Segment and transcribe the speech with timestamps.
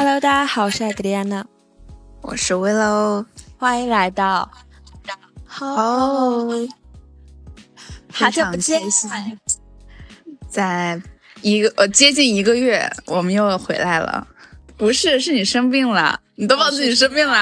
[0.00, 1.44] Hello，大家好，我是艾格丽安娜，
[2.20, 3.26] 我是 Willow，
[3.58, 4.48] 欢迎来到。
[5.44, 5.74] 好，
[8.12, 8.80] 好久不见，
[10.48, 11.02] 在
[11.42, 14.24] 一个呃接近一个月，我们又回来了。
[14.76, 17.36] 不是，是你生病了，你都忘记你生病了。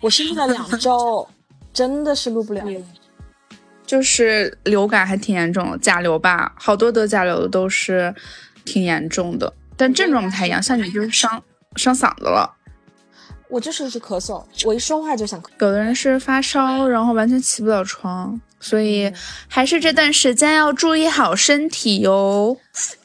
[0.00, 1.28] 我生病了两周，
[1.72, 2.64] 真的是录不了。
[3.86, 8.12] 就是流感还挺严重，甲流吧，好多得甲流的都是
[8.64, 10.60] 挺严重的，但症状不太一样。
[10.60, 11.40] 像你就是伤
[11.76, 12.56] 伤嗓子了。
[13.48, 15.48] 我就是一直咳嗽，我一说话就想咳。
[15.60, 19.12] 有的人是发烧，然后完全起不了床，所以
[19.46, 22.56] 还是这段时间要注意好身体哟。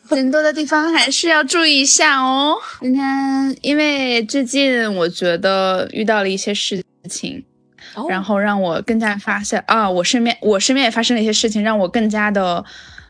[0.09, 2.55] 人多的地方还是要注意一下哦。
[2.80, 7.43] 今天因为最近我觉得遇到了一些事情，
[8.07, 12.63] 然后让我更加发现啊，我身边我身边也发生了一些事情，让我更加的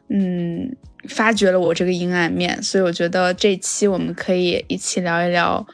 [0.10, 0.76] 嗯
[1.10, 2.62] 发掘了我这个阴暗面。
[2.64, 5.66] 所以我觉得这期我们可以一起聊一聊。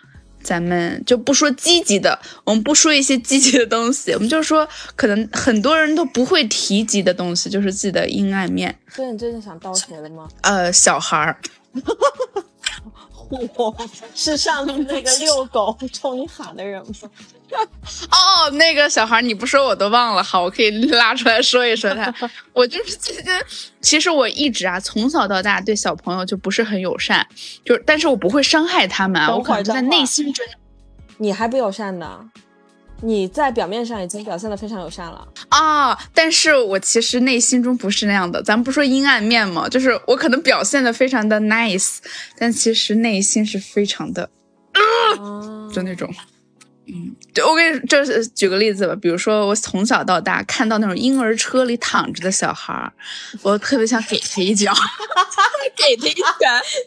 [0.43, 8.77] 咱们就不说积极的，我们不说一些积极的东西，我们就说可能很多人都不会提及的东西，就是自己的阴暗面。
[8.89, 10.27] 所以你最近想倒谁了吗？
[10.41, 11.37] 呃，小孩儿。
[13.55, 13.75] 我
[14.15, 17.09] 是上次那个遛狗冲你喊的人吗？
[18.09, 20.23] 哦，那个小孩，你不说我都忘了。
[20.23, 22.11] 好，我可以拉出来说一说他。
[22.51, 23.21] 我就是其实，
[23.81, 27.27] 其实我一直啊，从小到大对小朋友就不是很友善，
[27.63, 30.43] 就但是我不会伤害他们啊，我可能在内心中，
[31.17, 32.31] 你还不友善呢。
[33.05, 38.41] 你在表面上已经表现的非常友善了啊，但是我其实内心中不是那样的。
[38.41, 41.97] 咱们不说阴暗面嘛，就是我可能表现的非常的 nice，
[42.37, 44.29] 但其实内心是非常的，
[45.73, 46.09] 就那种，
[46.87, 52.89] 嗯，就我给你就是举个例子吧，比如说我从小到大看到那种婴儿车里躺着的小孩，
[53.41, 54.73] 我特别想给他一脚，
[55.75, 56.23] 给他一拳。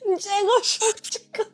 [0.08, 1.50] 你直接给我说这个。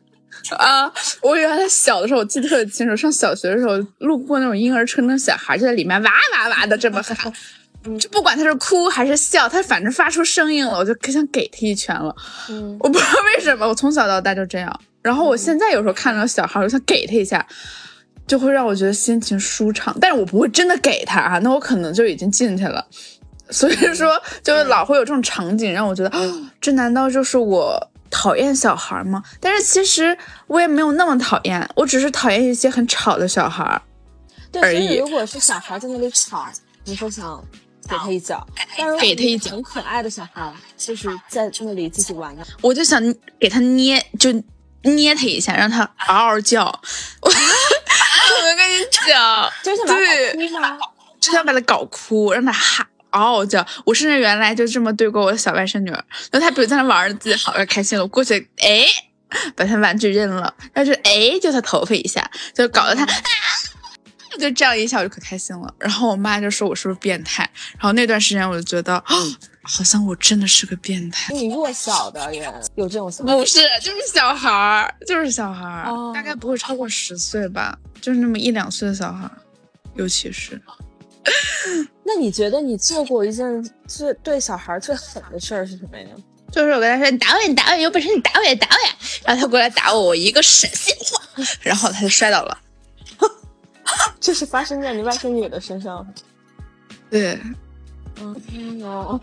[0.57, 0.91] 啊！
[1.21, 7.15] 我原来小的时候，我记得特别清楚，上小学的时候路过那种婴儿车，那小孩就在里面哇哇哇的这么喊，
[7.97, 12.13] 就不管他是哭还是笑，他反正发出声音了，我就可想给他一拳了。
[12.49, 14.79] 嗯，我不知道为什么，我从小到大就这样。
[15.01, 17.45] 然后我现在有时候看到小孩，我想给他一下，
[18.27, 19.95] 就会让我觉得心情舒畅。
[19.99, 22.85] 但是我不会真的给他啊，那我可能就已经进去了。
[23.49, 26.11] 所以说，就是老会有这种场景，让我觉得，
[26.59, 27.89] 这难道就是我？
[28.13, 29.21] 讨厌小孩吗？
[29.41, 30.15] 但是其实
[30.45, 33.81] 我也没有那么讨厌，我只是讨厌一些很吵的小孩
[34.61, 34.97] 而已。
[34.97, 36.47] 如果是小孩在那里吵，
[36.85, 37.43] 你会想
[37.89, 38.37] 给他一脚；
[38.77, 43.01] 但是给他一脚，很可爱的小孩就是在那里自己玩的，我就想
[43.39, 44.31] 给他捏，就
[44.83, 46.65] 捏他一下，让他嗷嗷叫。
[47.21, 50.79] 我 我跟你讲， 就想把他哭吗？
[51.19, 52.87] 就想把他搞哭，让他哈。
[53.13, 53.65] 嗷嗷叫！
[53.85, 58.85] 我甚至原来就这么对过我的小外甥女儿，然后她比如在那玩，自己好开心了，我过去哎，
[59.55, 63.05] 把她玩具扔了，但是哎，就她头发一下，就搞得她，
[64.39, 65.73] 就这样一下我就可开心了。
[65.79, 67.49] 然后我妈就说我是不是变态？
[67.73, 69.03] 然后那段时间我就觉得，
[69.65, 71.33] 好像我真的是个变态。
[71.33, 73.33] 你弱小的人有这种想法？
[73.33, 79.29] 不是，就是小孩儿，就是小孩儿，大概不会超过十岁吧，就是那么一两岁的小孩，
[79.95, 80.59] 尤其是。
[82.05, 86.07] 那你觉得你做过一件最对小孩最狠的事儿是什么呀？
[86.51, 90.95] 就是我跟他说：“你打我，你打我，有本事你打我呀，打我呀！”然后他过来打我，我一个闪现，
[91.63, 92.55] 然后他就摔倒了。
[94.21, 96.05] 这是发生在你外甥女的身上？
[97.09, 97.39] 对。
[98.21, 99.19] 嗯哦。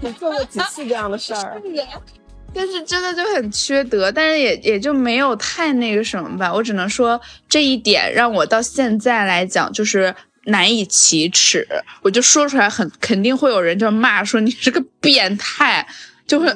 [0.00, 1.60] 你做过几次这样的事儿？
[2.54, 6.54] 但是真的就很缺德，但是也也就没有太那个什么吧。
[6.54, 10.14] 我只能说这一点让我到现在来讲就是。
[10.50, 11.66] 难以启齿，
[12.02, 15.86] 我就说出来，很肯定会有人就骂说你是个变态，
[16.26, 16.54] 就会啊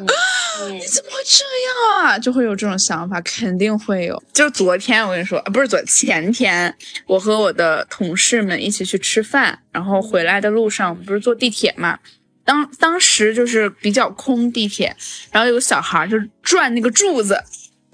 [0.71, 2.19] 你怎么会这样啊？
[2.19, 4.23] 就会有这种想法，肯定会有。
[4.33, 6.75] 就是昨天我跟你说，啊不是昨前天，
[7.07, 11.99] 我和我的同事们一起去吃饭，然后回来的路上不是坐地铁嘛，
[12.45, 14.95] 当当时就是比较空地铁，
[15.33, 17.43] 然后有个小孩就转那个柱子，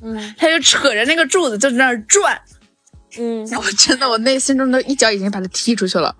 [0.02, 2.40] 嗯，他就扯着那个柱子就在那儿转。
[3.18, 6.14] 嗯， 我真的，我内心中都一脚已经把他踢出去了，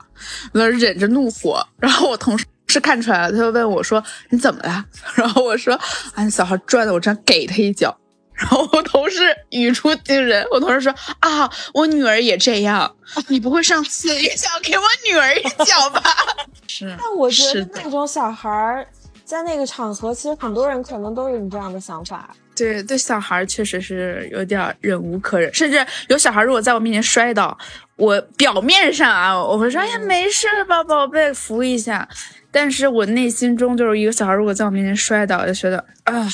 [0.53, 1.65] 我忍着怒火。
[1.79, 4.85] 然后我同事看出来了，他就问我说：“你怎么了？”
[5.15, 5.75] 然后我说
[6.15, 7.97] ：“啊，小孩拽的，我真给他一脚。”
[8.41, 12.91] 然后我同事语出惊人，我同事说：“啊，我女儿也这样，
[13.29, 16.03] 你不会上次也想给我女儿一脚吧？”
[16.67, 18.87] 是，但我觉得那种小孩
[19.27, 22.35] 在那个场合，其实很多人可能都有你这样的想法。
[22.61, 27.57] 对对，小孩确实是有点忍无可忍，甚至有小孩如果在我面前摔倒，
[27.97, 32.09] 我表面上啊，我会说哎呀没事吧，宝贝，扶一下。
[32.53, 36.29] 但是我内心中就是一个小孩，如果在我面前摔倒，就觉得啊，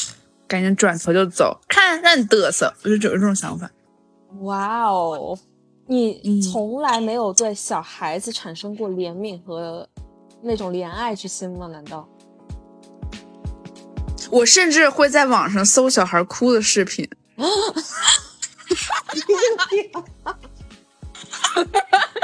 [0.48, 3.70] 赶紧转头就走，看让你嘚瑟，我就有这种想法。
[4.40, 5.38] 哇哦，
[5.86, 9.88] 你嗯从来没有对小孩子产生过怜悯和
[10.42, 11.66] 那种怜爱之心吗？
[11.66, 12.08] 难道？
[14.30, 17.08] 我甚至会在网上搜小孩哭的视频。
[17.36, 17.44] 你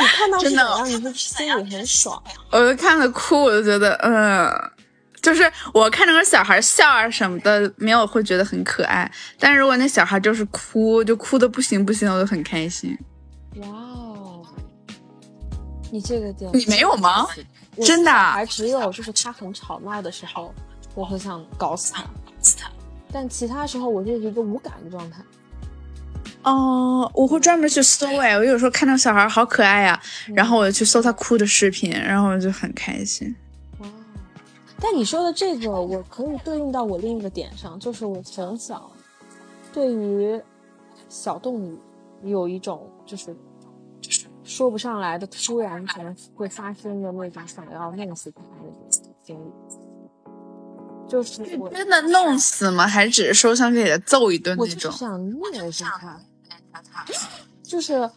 [0.09, 0.89] 看到真的怎样？
[0.89, 2.23] 你会心里很爽。
[2.51, 4.51] 我就看了哭，我就觉得，嗯，
[5.21, 9.11] 就是我看那个小孩笑啊什么的，没有会觉得很可爱。
[9.39, 12.97] 但是如果那小孩就是哭，就哭的不行不行，我就很开心。
[13.57, 14.43] 哇哦，
[15.91, 17.27] 你这个点你没有吗？
[17.85, 20.55] 真的啊还只有就是他很吵闹的时候，
[20.95, 22.05] 我很想搞死他，
[23.11, 25.23] 但其他时候我就是一个无感的状态。
[26.43, 30.01] 哦，我会专门去搜哎，我有时候看到小孩好可爱呀、
[30.35, 33.35] 然后我就去搜他哭的视频，然后我就很开心。
[33.79, 33.87] 哇！
[34.81, 38.91] 但你说的这个，我可以对应到我另一个点上，就是我从小
[39.73, 40.41] 对于
[41.09, 41.79] 小动物
[42.25, 43.27] 有一种就是
[44.01, 49.53] 就是说不上来的突然可能会发生的那种想要弄死它的那种经历。
[51.13, 52.87] 就是我，真的弄死吗？
[52.87, 54.93] 还是只是说想给他揍一顿我就是那种？
[54.93, 56.19] 想虐死他。
[57.63, 58.11] 就是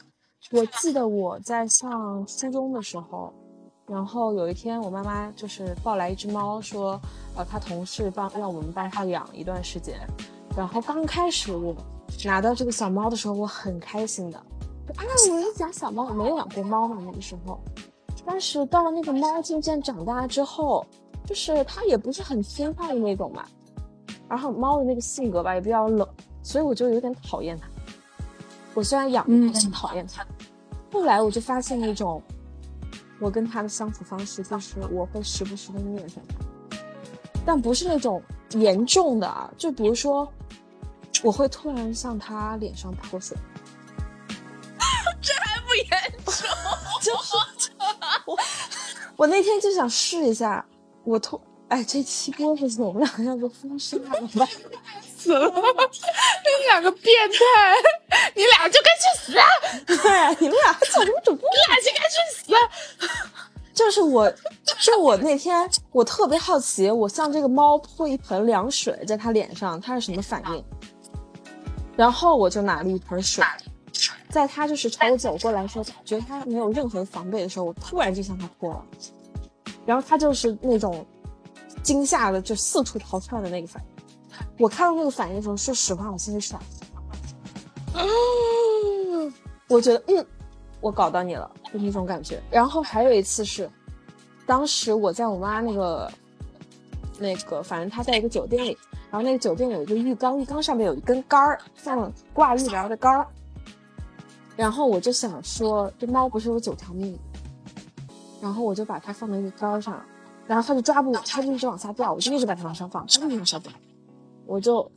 [0.51, 3.33] 我记得我在上初中的时候，
[3.85, 6.97] 然后有一天我妈妈就是抱来一只猫，说
[7.35, 9.99] 呃她同事帮让我们帮她养一段时间。
[10.55, 11.75] 然后刚开始我
[12.23, 17.59] 拿到这个小猫的时候，我很开心的，啊我有养小猫，我没有养过猫嘛那个时候。
[18.25, 20.83] 但是到了那个猫渐渐长大之后，
[21.25, 23.45] 就是它也不是很听话的那种嘛，
[24.29, 26.07] 然后猫的那个性格吧也比较冷，
[26.43, 27.67] 所以我就有点讨厌它。
[28.73, 30.25] 我虽然养但是讨厌它。
[30.91, 32.21] 后来我就发现一种，
[33.19, 36.77] 我跟它的相处方式就是我会时不时的虐待它，
[37.45, 38.21] 但不是那种
[38.51, 40.31] 严重的啊，就比如说，
[41.23, 43.35] 我会突然向它脸上泼水，
[45.21, 45.87] 这还不严
[46.25, 46.47] 重。
[48.25, 48.37] 我
[49.17, 50.65] 我那天就想试一下，
[51.05, 54.47] 我突哎这期播出去，我们两个要不封杀了吧？
[55.17, 55.49] 死了！
[55.49, 57.37] 你两个变态，
[58.35, 59.33] 你俩就该去死！
[59.87, 61.49] 你对，你们俩还讲什么主播？
[61.49, 62.53] 你俩就该去死！
[63.73, 64.31] 就是我，
[64.79, 70.63] 就我那天我特别好奇，我向这个猫泼一盆凉水在它脸上，它是什么反应？
[71.97, 73.43] 然后我就拿了一盆水，
[74.29, 78.85] 在它就是朝我走过来说，觉得它没有任何防备的时候，我突然就向它泼了，
[79.85, 81.05] 然后它就是那种
[81.83, 84.03] 惊吓的就四处逃窜的那个反应。
[84.57, 86.61] 我看到那个反应的时候，说实话，我心里爽。
[89.67, 90.25] 我觉得，嗯，
[90.79, 92.41] 我搞到你了，就那种感觉。
[92.51, 93.69] 然后还有一次是，
[94.45, 96.11] 当时我在我妈那个
[97.17, 98.77] 那个，反正她在一个酒店里，
[99.09, 103.27] 然后那个酒店有一个浴缸，浴缸上面有一根杆儿，放挂浴帘的杆儿。
[104.55, 107.17] 然后我就想说，这猫不是有九条命，
[108.45, 109.99] 然后我就把它放在一个杆上，
[110.45, 113.71] 然后它就抓不稳，它就一直往下掉，我就一直把它往上放，它就一直往下掉，
[114.45, 114.87] 我就，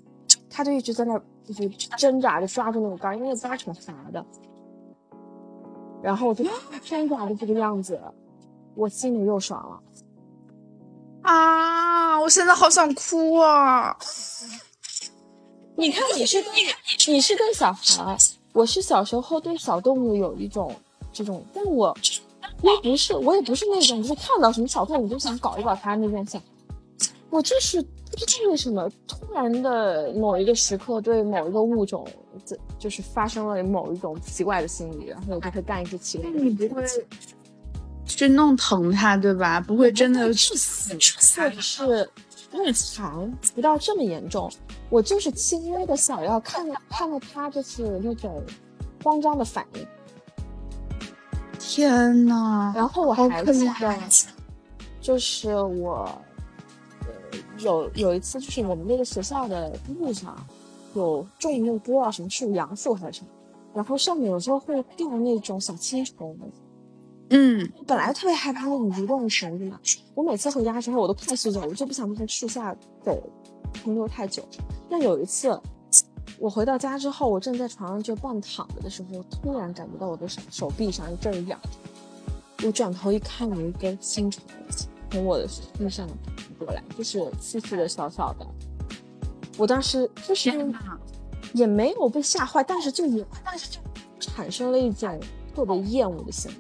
[0.51, 1.67] 它就一直在那儿就是
[1.97, 3.81] 挣扎着抓住那个杆，因为那个杆儿挺滑
[4.13, 4.23] 的。
[6.03, 6.45] 然后我就
[6.85, 7.99] 挣扎的这个样子，
[8.75, 9.81] 我心里又爽了。
[11.23, 12.21] 啊！
[12.21, 13.97] 我现在好想哭啊！
[15.75, 16.51] 你看，你是对
[17.07, 18.15] 你是对小孩，
[18.53, 20.77] 我是小时候对小动物有一种
[21.15, 21.97] 这种，但我
[22.63, 26.43] 我也不是，我也不是那种就是看到什么小动物就想搞一搞它那种想，
[27.31, 32.07] 我就是不知道为什么突然的某一个时刻对某一个物种，
[32.45, 36.83] 这就是发生了某一种奇怪的心理，然后我就会干一些奇怪的你不会
[38.05, 39.61] 去弄疼它，对吧？
[39.61, 42.11] 不会真的去死或者是
[42.51, 44.51] 弄残，不到这么严重。
[44.91, 48.43] 我就是轻微的想要看看到它就是那种
[49.05, 49.87] 慌张的反应，
[51.69, 52.73] 天呐！
[52.75, 53.95] 然后我好可还记得，
[55.03, 56.11] 就是我，
[57.03, 60.35] 呃，有有一次就是我们那个学校的路上
[60.95, 63.29] 有种那个不知道什么树，杨树还是什么，
[63.75, 66.35] 然后上面有时候会掉那种小青虫。
[67.29, 69.79] 嗯，我本来特别害怕那种蠕动的绳子嘛，
[70.15, 73.23] 我每次回家之后我都快速走，我就不想在树下走
[73.75, 74.43] 停留太久。
[74.89, 75.61] 但有一次，
[76.39, 81.59] 我回到家之后，我正在床上就半躺着的时候，突然感觉到我的手手臂上一阵儿痒，
[82.65, 84.43] 我转头一看，有一根青虫
[85.11, 88.47] 从我的身上爬过来，就是细细的、小小的。
[89.57, 90.51] 我当时就是！
[91.55, 93.81] 也没有被吓坏，但是就也但是就
[94.21, 95.19] 产生了一种
[95.55, 96.57] 特别厌恶的心理。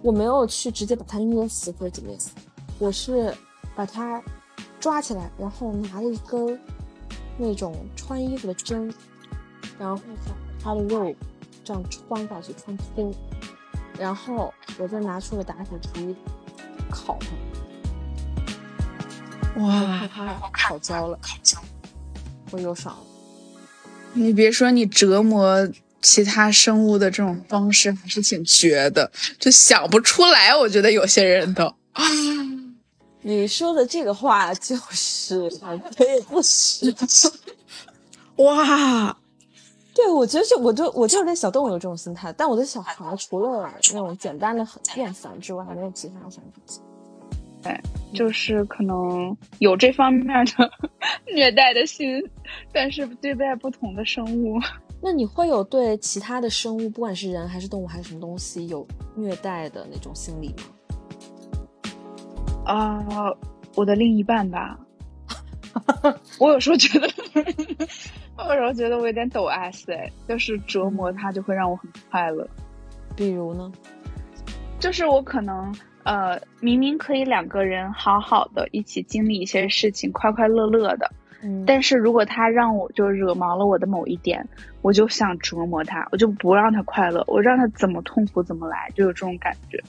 [0.00, 2.20] 我没有去直接把它捏死或者怎么样，
[2.78, 3.34] 我是
[3.74, 4.22] 把它
[4.78, 6.56] 抓起来，然后拿了一根
[7.38, 8.92] 那种穿衣服的针，
[9.78, 10.02] 然后
[10.62, 11.14] 它的肉
[11.64, 13.14] 这样穿下去，穿通，
[13.98, 16.14] 然后我再拿出了打火机
[16.90, 17.18] 烤
[19.54, 21.58] 它，哇，它烤焦了，烤焦
[22.50, 23.02] 我又爽了。
[24.14, 25.68] 你别说，你折磨
[26.00, 30.56] 其他生物的这种方式还是挺绝的，就想不出来。
[30.56, 31.74] 我觉得有些人都。
[33.28, 35.50] 你说的这个话就是
[35.96, 36.94] 可以不实。
[38.38, 39.16] 哇，
[39.92, 46.60] 对，我觉得就我就我就对小动物有这种心态，但我的小孩除了那种简单的很厌烦之外，还没有其他想法。
[47.64, 47.80] 对，
[48.14, 50.70] 就是可能有这方面的
[51.34, 52.22] 虐待的心，
[52.72, 54.56] 但是对待不同的生物。
[55.02, 60.62] 那你会有对其他的生物，不管是人还是动物还是什么东西，有虐待的那种心理吗？
[62.66, 63.32] 啊，
[63.76, 64.76] 我的另一半吧，
[66.40, 67.08] 我有时候觉得，
[68.36, 72.46] 我有时候觉得我有点抖 S 哎，就是折磨他就会让我很快乐。
[73.14, 73.70] 比如呢？
[74.80, 81.10] 就是我可能呃，明明可以两个人好好的一起经历一些事情，快快乐乐的，
[81.42, 84.46] 嗯，但是如果他让我就惹毛了我的某一点，
[84.82, 89.80] 我就想折磨他，我就不让他快乐，我让他怎么痛苦怎么来，就有这种感觉。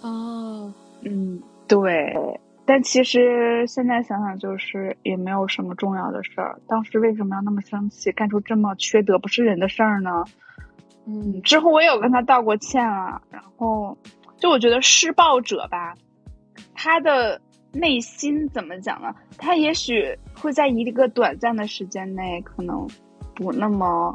[0.00, 0.72] 哦，
[1.02, 1.40] 嗯。
[1.80, 6.60] 对，但其实现在想想，就是也没有什么重要的事儿。
[6.68, 10.24] 当时为什么要那么生气，干出这么缺德不是人的事儿呢？
[11.06, 13.22] 嗯，之后我也有跟他道过歉啊。
[13.30, 13.96] 然后，
[14.36, 15.94] 就我觉得施暴者吧，
[16.74, 17.40] 他的
[17.72, 19.14] 内心怎么讲呢？
[19.38, 22.86] 他也许会在一个短暂的时间内，可能
[23.34, 24.14] 不那么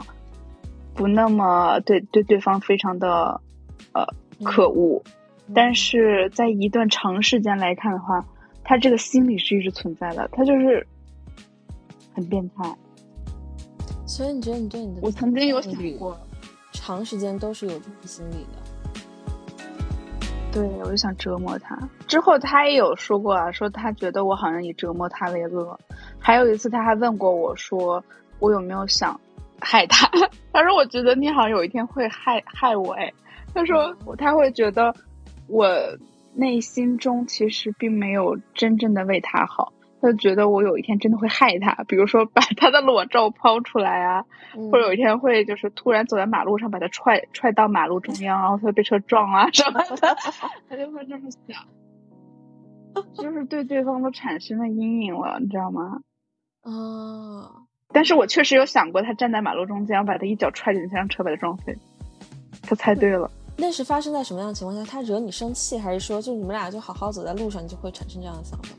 [0.94, 3.42] 不那么对对对方非常的
[3.94, 4.06] 呃
[4.44, 5.02] 可恶。
[5.56, 8.24] 但是在一段长时间来看的话，
[8.64, 10.86] 他这个心理是一直存在的，他就是
[12.14, 12.76] 很变态。
[14.06, 16.18] 所以你觉得你对你的我曾经有想过，
[16.74, 18.60] 长时间都是有这种心理的。
[20.52, 21.78] 对，我就想折磨他。
[22.08, 25.80] 之后他也有说过啊，说他觉得我好像以折磨他为乐。
[26.20, 28.04] 还有一次他还问过我说，
[28.40, 29.20] 我有没有想
[29.60, 30.10] 害他？
[30.52, 33.14] 他说我觉得你好像有一天会害害我哎。
[33.54, 34.94] 他说他会觉得。
[35.48, 35.68] 我
[36.36, 44.26] 内心中其实并没有真正的为他好，他就觉得我有一天真的会害他，比如说把他的裸照抛出来啊，
[44.72, 50.16] 或者有一天会就是突然走在马路上把他踹踹到马路中央，然后他被车撞啊什么的，
[50.70, 51.66] 他就会这么想，
[53.16, 56.02] 就是对对方都产生了阴影了，你知道吗？
[56.62, 57.64] 啊！
[57.94, 61.76] 但是我确实有想过，他站在马路中间，我把他一脚踹进去，让车把他撞飞。
[62.62, 63.32] 他猜对了。
[63.60, 64.90] 那是发生在什么样的情况下？
[64.90, 68.70] 他惹你生气，还是说就你们俩就好好走在路上，你就会产生这样的想法？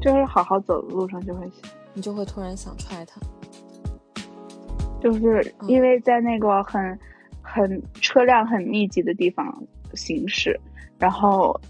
[0.00, 3.20] 就是好好走的路上就会想，你就会突然想踹他，
[5.02, 6.98] 就是因为在那个很
[7.42, 9.52] 很车辆很密集的地方
[9.94, 10.58] 行驶，
[11.00, 11.60] 然后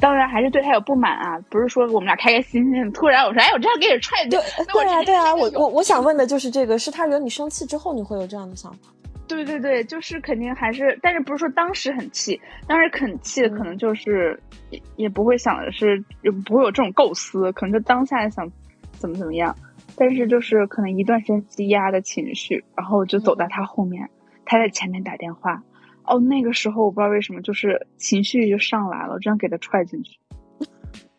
[0.00, 4.40] 当然还是对他有不满啊，不是说我们俩开开心心，突然我说哎我这样给你踹对
[4.72, 8.88] 对啊对啊，我我我想问的就是这个，是他惹你生气之后你会有这样的想法？
[9.30, 14.38] 对对对，就是肯定还是，但是不是说当时很气，当时很气的可能就是
[14.70, 18.50] 也也不会想的是，也不会有这种构思，可能就当下想
[18.92, 19.56] 怎么怎么样，
[19.96, 24.10] 但是就是可能一段时间积压的情绪，然后就走在他后面，
[24.44, 25.62] 他在前面打电话，
[26.04, 30.18] 哦，那个时候我不知道为什么就是情绪就上来了，这样给他踹进去，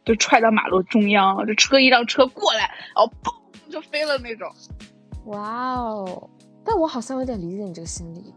[0.03, 4.51] 就踹到马路中央，这车一辆车过来，然后砰就飞了那种，
[5.25, 6.29] 哇哦。
[6.63, 8.33] 但我好像有点理解你这个心理。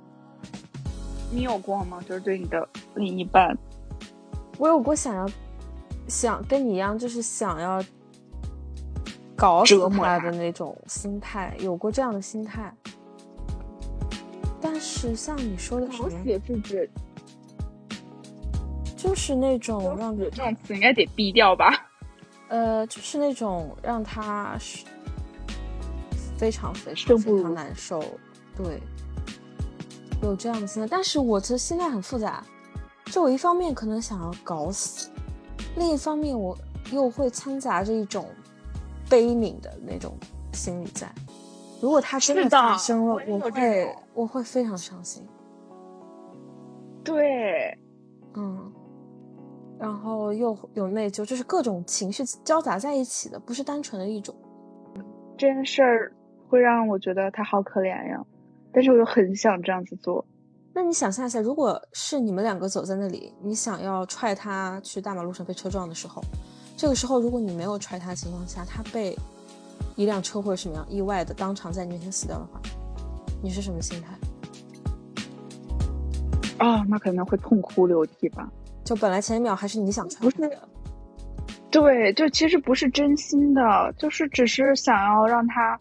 [1.31, 2.01] 你有过吗？
[2.07, 3.57] 就是对你的另一半，
[4.57, 5.29] 我有过想要
[6.07, 7.83] 想跟你一样，就是想要
[9.37, 12.73] 搞死他的那种心态，有过这样的心态。
[14.61, 16.17] 但是像你说的，搞死
[16.47, 16.91] 是指
[18.97, 21.91] 就是那种让这种词应该得毙掉吧？
[22.49, 24.85] 呃，就是那种让他是。
[26.37, 28.03] 非常非常非常难受，
[28.57, 28.83] 对，
[30.23, 32.45] 有这样的心态，但是我的心态很复杂，
[33.07, 35.11] 就我一方面可能想要搞死，
[35.77, 36.57] 另一方面我
[36.93, 38.27] 又会掺杂着一种
[39.09, 40.17] 悲悯的那种
[40.53, 41.11] 心理在。
[41.81, 45.27] 如果他真的发生了，我会我会非常伤心。
[47.05, 47.79] 对，
[48.35, 48.73] 嗯，
[49.79, 54.35] 然后又有内疚，就是各种情绪交杂在一起的，不是单纯的一种
[55.37, 56.13] 这件事儿。
[56.55, 58.25] 会让我觉得他好可怜呀，
[58.73, 60.25] 但是我又很想这样子做。
[60.73, 66.23] 那你想象一下，如果是你们两个走在那里，你想要踹他去大马路上被车撞的时候，
[66.77, 69.19] 这个时候如果你没有踹他的情况下，他被
[69.97, 72.61] 一辆车或者什么样意外的当场在你面前死掉的话，
[73.43, 74.17] 你是什么心态？
[76.65, 78.49] 啊，那可能会痛哭流涕吧。
[78.85, 80.37] 就本来前一秒还是你想不是，
[81.71, 85.79] 对，就其实不是真心的，就是只是想要让他，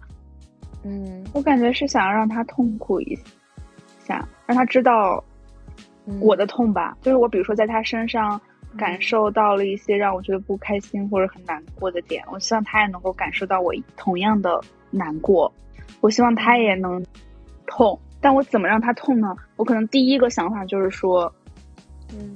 [0.84, 3.18] 嗯，我感觉是想要让他痛苦一
[4.00, 5.24] 下，让他知道
[6.20, 6.98] 我的痛吧。
[7.02, 8.40] 就是我比如说在他身上
[8.78, 14.62] 感受到了一些让我觉得不开心或者很难过的点，我希望他也能够感受到我同样的
[14.92, 15.54] 难过，
[16.02, 17.06] 我希望他也能
[17.66, 18.00] 痛。
[18.22, 19.36] 但我怎么让他痛呢？
[19.56, 21.34] 我可能第一个想法就是说。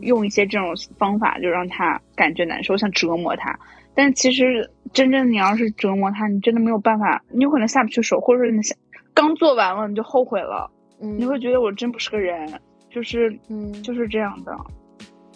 [0.02, 3.56] 用一些这种方法就让他感觉难受，想折磨他。
[3.98, 8.78] 但其实真正你要是折磨他，你真的没有办法，你有可能下不去手，或者说你想
[9.12, 12.48] 刚做完了你就后悔了，你会觉得我真不是个人，
[12.92, 14.56] 就是嗯就是这样的，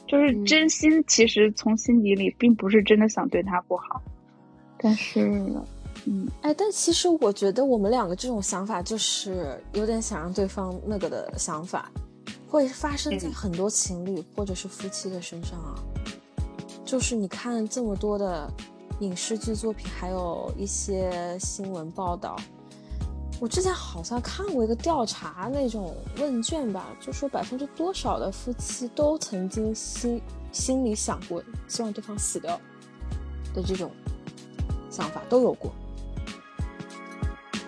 [0.06, 4.00] 就是真心其实从心底里并不是真的想对他不好，
[4.78, 5.28] 但是
[6.06, 11.92] 嗯哎，但其实我觉得我们两个这种想法就是有点想让对方那个的想法。
[12.48, 15.74] 会发生在很多情侣或者是夫妻的身上啊，
[16.92, 18.52] 就是你看这么多的
[19.00, 22.36] 影视剧作品，还有一些新闻报道，
[23.40, 30.22] 我之前好像看过一个调查那种问卷吧，就说百分之多少的夫妻都曾经心
[30.52, 32.60] 心里想过希望对方死掉
[33.54, 33.90] 的这种
[34.90, 35.72] 想法都有过。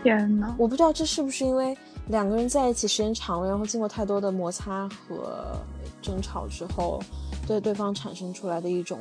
[0.04, 1.78] 天呐，我不知道这是不是因为。
[2.10, 5.58] 两个人在一起时间长了，然后经过太多的摩擦和
[6.04, 7.00] 争吵之后，
[7.48, 9.00] 对对方产生出来的一种，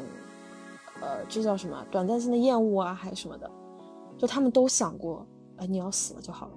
[1.00, 1.84] 呃，这叫什么？
[1.90, 3.50] 短暂性的厌恶啊，还是什么的？
[4.16, 6.52] 就他们都想过，哎，你要死了就好了，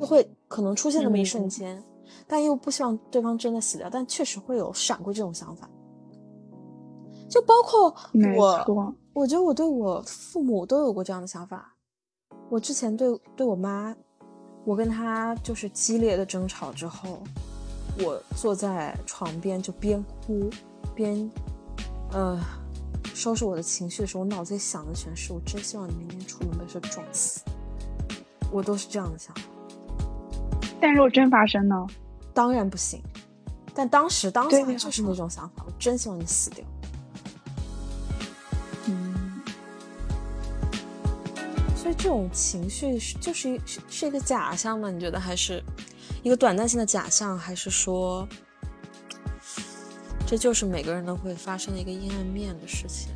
[0.00, 1.82] 就会可能出现那么一瞬间，
[2.26, 5.68] 但又不希望对方真的死掉，但确实会有闪过这种想法。
[7.28, 7.94] 就包括
[8.36, 11.74] 我，我觉得我对我父母都有过这样的想法。
[12.48, 13.94] 我之前对对我妈。
[14.64, 17.20] 我跟她就是激烈的争吵之后，
[18.00, 20.48] 我坐在床边就边哭
[20.94, 21.30] 边，
[22.12, 22.40] 呃，
[23.14, 27.40] 收拾我的情绪的时候，我脑子里想的全是我真希望你明天出门被车撞死，
[28.50, 29.42] 我都是这样的想法。
[30.80, 31.86] 但如果真发生呢？
[32.32, 33.02] 当然不行。
[33.74, 36.64] 但当时当下就是那种想法，我真希望你死掉。
[38.86, 39.40] 嗯，
[41.76, 44.88] 所以这种情绪是就是一是是一个假象吗？
[44.90, 45.62] 你觉得还是
[46.22, 48.26] 一个短暂性的假象，还是说
[50.26, 53.10] 这就是每个人都会发生的一个阴暗面的事情？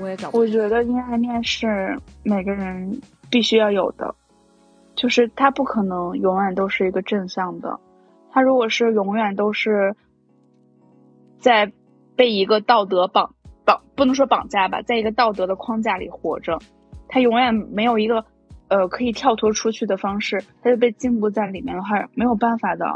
[0.00, 0.38] 我也搞不。
[0.38, 4.14] 我觉得阴暗面是每个人必须要有的，
[4.96, 7.78] 就是他不可能永远都是一个正向的。
[8.30, 9.94] 他如果是永远都是
[11.38, 11.72] 在
[12.16, 13.34] 被一个道德绑
[13.64, 16.58] 绑，不能说绑架吧，在一个道德的框架里活着。
[17.08, 18.24] 他永远没有一个，
[18.68, 22.86] 呃，可以跳脱出去的方式，他就被禁锢在里面的话，没有办法的。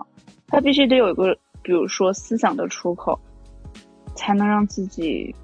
[0.49, 3.19] 他必须得有一个，比如说思想的出口，
[4.15, 5.35] 才能让自己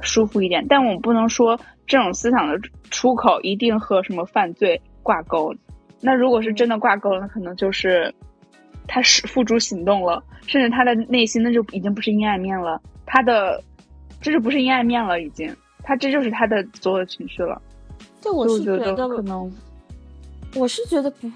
[0.00, 0.66] 舒服一点。
[0.68, 5.54] 但我们不能说这种思想的出口一定和什么犯罪挂钩。
[6.00, 8.14] 那如果是真的挂钩了，那可能就是
[8.86, 13.62] 他是付诸行动了，甚至他的内心那就已经不是阴暗面了，他的
[14.20, 17.62] 这就不是阴暗面了，已经，他这就是他的所有的情绪了。
[18.22, 19.52] 对，我是觉得可能，
[20.54, 21.28] 我是觉得不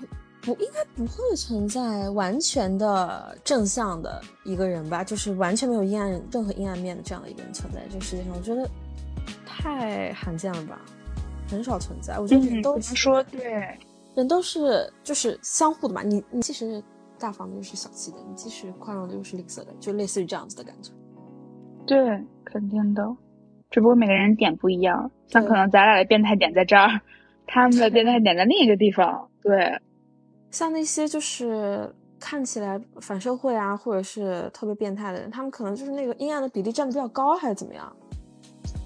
[0.43, 8.69] 不应该不会存在完全的正向的一个人吧，就是完全没有阴暗任何阴暗面的这样的一个人存在这个世界上，我觉得
[9.45, 10.81] 太罕见了吧，
[11.51, 12.19] 很少存在。
[12.21, 13.77] 我觉得人都说对，
[14.15, 16.83] 人都是就是相互的嘛，你你既是
[17.19, 20.93] 大方的又是小气的，你既是宽容的又是吝啬的，就类似于这样子的感觉。
[21.87, 23.03] 对，肯定的。
[23.71, 27.01] 只不过每个人点不一样，像可能咱俩的变态点在这儿，
[27.47, 29.29] 他们的变态点在另一个地方。
[29.43, 29.81] 对，
[30.51, 37.97] 像那些就是看起来反社会啊，或者是特别变态的人，他们可能就是那个阴暗的比例占的比较高，还是怎么样？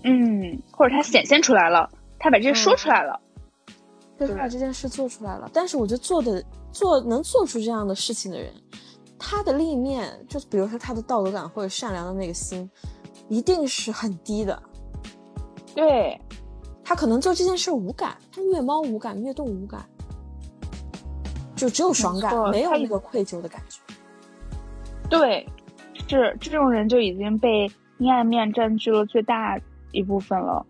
[0.02, 1.88] 嗯，或者他显现出来了，
[2.18, 3.20] 他把这些说出来了，
[4.18, 5.48] 对他把这件事做出来了。
[5.52, 8.50] 但是我觉得做的做能做出这样的事情的人，
[9.18, 12.68] 他的另一面，就比如说他的道德感或者善良的那个心，
[13.28, 14.60] 一定是很低的。
[15.74, 16.20] 对，
[16.84, 19.84] 他可能做这件事无感，他虐猫无感，虐动物无感，
[21.54, 23.80] 就只有爽感，没有那个愧疚的感觉。
[25.08, 25.46] 对，
[26.08, 29.58] 是这种人就已经被阴暗面占据了最大
[29.92, 30.64] 一部分了。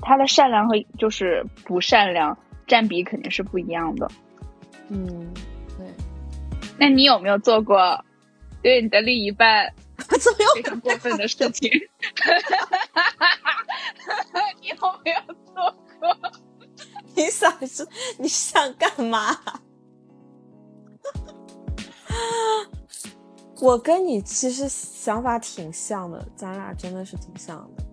[0.00, 2.36] 他的善良和就是不善良
[2.66, 4.10] 占比肯定是不一样的。
[4.88, 5.32] 嗯，
[5.78, 5.86] 对。
[6.78, 8.04] 那你有没有做过
[8.62, 11.70] 对你的另一半我怎么有很过分的事情？
[12.16, 13.00] 哈哈
[14.32, 15.20] 哈，你有没有
[15.54, 15.54] 做
[16.00, 16.32] 过？
[17.14, 17.86] 你想是，
[18.18, 19.38] 你想干嘛？
[23.60, 27.84] 我跟你其实想法挺像的，咱俩真的是挺像的。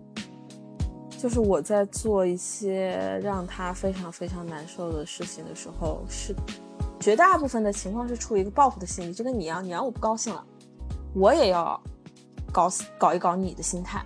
[1.18, 6.36] 就是我在做一些让他非常非常难受的事情的时候，是
[7.00, 10.44] 绝大部分的情况是出于一个报复的心理，就跟你一样，你让我不高兴了。
[11.14, 11.82] 我也要
[12.52, 14.04] 搞搞一搞你的心态。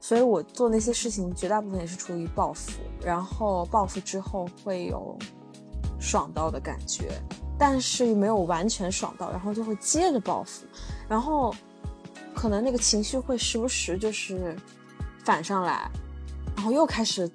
[0.00, 5.16] 所以我做那些事情，绝大部分也是出于报复，然后报复之后会有
[5.98, 7.10] 爽到的感觉，
[7.58, 10.66] 但是没有完全爽到，然后就会接着报复，
[11.08, 11.54] 然后
[12.34, 14.54] 可能那个情绪会时不时就是
[15.24, 15.90] 反上来，
[16.54, 17.30] 然后又开始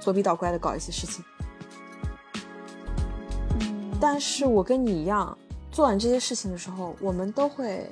[0.00, 1.24] 左逼倒怪的搞一些事情。
[4.00, 5.38] 但是我跟你一样，
[5.72, 7.84] 做完这些事情的时候，我们都会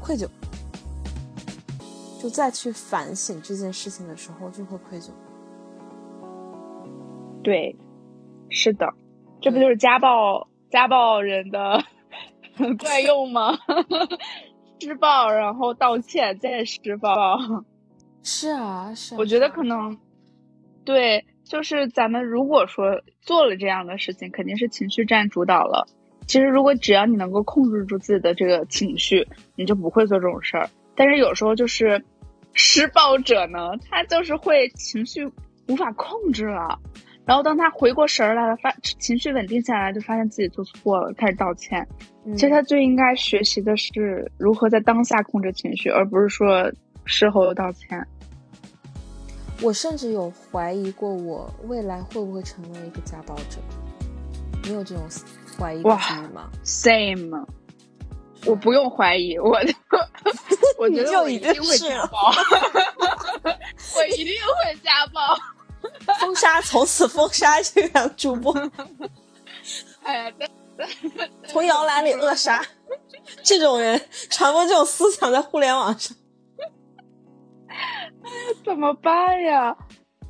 [0.00, 0.26] 愧疚。
[2.18, 5.10] 就再去反省这件事情的时候，就会愧疚。
[7.44, 7.76] 对，
[8.48, 8.92] 是的，
[9.40, 11.84] 这不就是家暴家暴人的
[12.80, 13.56] 怪用吗？
[14.80, 17.14] 施暴，然后道歉，再施暴。
[18.24, 19.14] 是啊，是。
[19.16, 19.96] 我觉得可能，
[20.84, 25.86] 对，就是咱们如果说做了这样的事情，肯定是情绪占主导了。
[26.26, 30.68] 其实，如果只要你能够控制住自己的这个情绪，你就不会做这种事儿。
[30.94, 32.04] 但是有时候就是
[32.52, 33.58] 施暴者呢，
[33.88, 35.24] 他就是会情绪
[35.68, 36.78] 无法控制了，
[37.24, 41.86] 然后当他回过神儿来了，发情绪稳定下来，就发现自己做错了，开始道歉。
[42.34, 46.72] 其实他最应该学习的是如何在当下控制情绪，而不是说
[47.04, 48.04] 事后道歉。
[49.62, 53.60] 我甚至有怀疑过，我未来会不会成为一个家暴者？
[54.66, 55.08] 你有这种
[55.58, 57.46] 怀疑吗？Same。
[58.44, 59.58] 我不用怀疑，我
[60.78, 62.30] 我觉得我一定会家暴，
[63.96, 65.36] 我一定会家暴，
[66.20, 68.52] 封杀，从此封杀这个主播。
[70.04, 70.32] 哎呀，
[71.48, 72.62] 从摇篮里扼杀
[73.42, 74.00] 这种人，
[74.30, 76.16] 传播这种思想在互联网上，
[78.64, 79.76] 怎么办呀？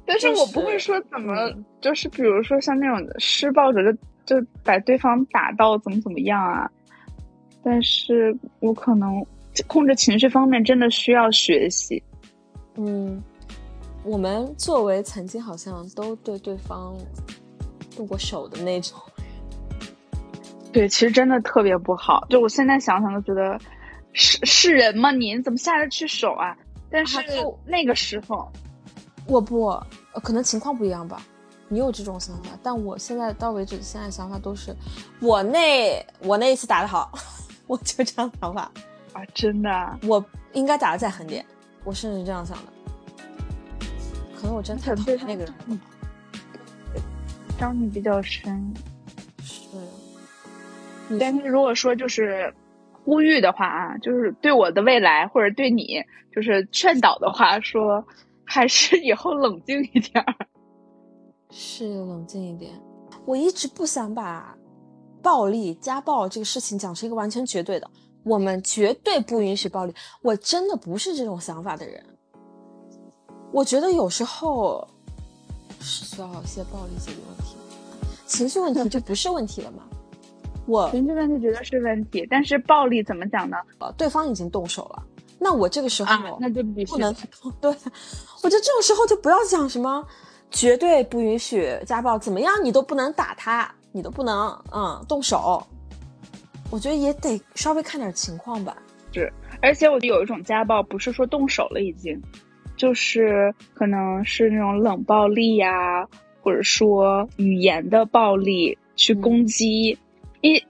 [0.07, 1.35] 但是我不会说怎么，
[1.83, 6.71] 就是比如说像那种施暴者，就就把对方打到怎么怎么样啊。
[7.63, 9.25] 但是我可能
[9.67, 12.03] 控制情绪方面真的需要学习。
[12.77, 13.23] 嗯，
[14.05, 16.95] 我们作为曾经好像都对对方
[17.97, 18.99] 动过手的那种，
[20.73, 22.27] 对，其实真的特别不好。
[22.29, 23.59] 就我现在想想都觉得
[24.13, 25.11] 是是人吗？
[25.11, 26.57] 你怎么下得去手啊？
[26.91, 27.19] 但是
[27.65, 28.49] 那个时候，
[29.27, 29.75] 我不，
[30.23, 31.21] 可能情况不一样吧。
[31.69, 34.75] 你有这种想法，但我现在到为止，现在想法都是
[35.21, 37.11] 我那我那一次打的好。
[37.69, 38.71] 我就这样想法
[39.13, 41.45] 啊，真的，我应该打的再狠点，
[41.83, 42.73] 我甚至这样想的。
[44.37, 45.81] 可能我真太讨厌那个人，
[47.59, 48.73] 伤你比较深。
[49.43, 49.67] 是，
[51.19, 52.55] 但是如果说就是
[52.93, 58.07] 呼吁的话啊，就是对我的未来或者对你就是劝导的话，说
[58.45, 60.47] 还是以后冷静一点儿。
[61.59, 62.79] 是冷静一点，
[63.25, 64.55] 我一直不想把。
[65.23, 67.91] 暴力、家暴这个事情讲成一个完全绝对的，
[68.23, 69.93] 我们绝对不允许暴力。
[70.23, 72.01] 我真的不是这种想法的人。
[73.51, 74.87] 我觉得有时候
[75.81, 77.57] 是需要一些暴力解决问题，
[78.25, 79.83] 情绪问题就不是问题了吗？
[80.65, 83.57] 我情绪问题绝对是问题，但是暴力怎么讲呢？
[83.81, 85.03] 呃，对方已经动手了，
[85.41, 87.13] 那我这个时候那就必须不能
[87.61, 87.75] 对。
[88.45, 90.07] 我觉得这种时候就不要讲什么
[90.57, 93.71] 绝对不允许家暴，怎么样你都不能打他。
[93.93, 95.67] 你都不能嗯动手，
[96.71, 98.77] 我觉得也得稍微看点情况吧。
[99.13, 102.21] 是，而且我有一种家暴，不是说动手了已经，
[102.77, 106.07] 就是可能是那种冷暴力呀，
[106.43, 109.99] 或者说语言的暴力去攻击。
[110.43, 110.63] 一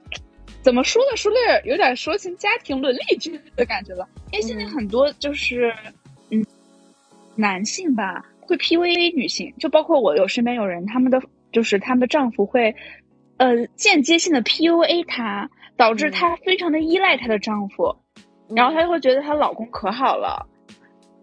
[0.63, 1.17] 怎么说呢？
[1.17, 4.09] 说的有点说成家庭伦理剧的感觉了。
[4.31, 5.75] 因为现在很多就是
[6.31, 6.47] 嗯
[7.35, 11.21] 男性吧会 PUA 女性，就包括我有身边有人，他们的
[11.53, 12.75] 就是他们的丈夫会。
[13.39, 17.95] 呃，间接性的 PUA 她，导致她非常的依赖她的丈夫，
[18.49, 20.49] 然后她就会觉得她老公可好了。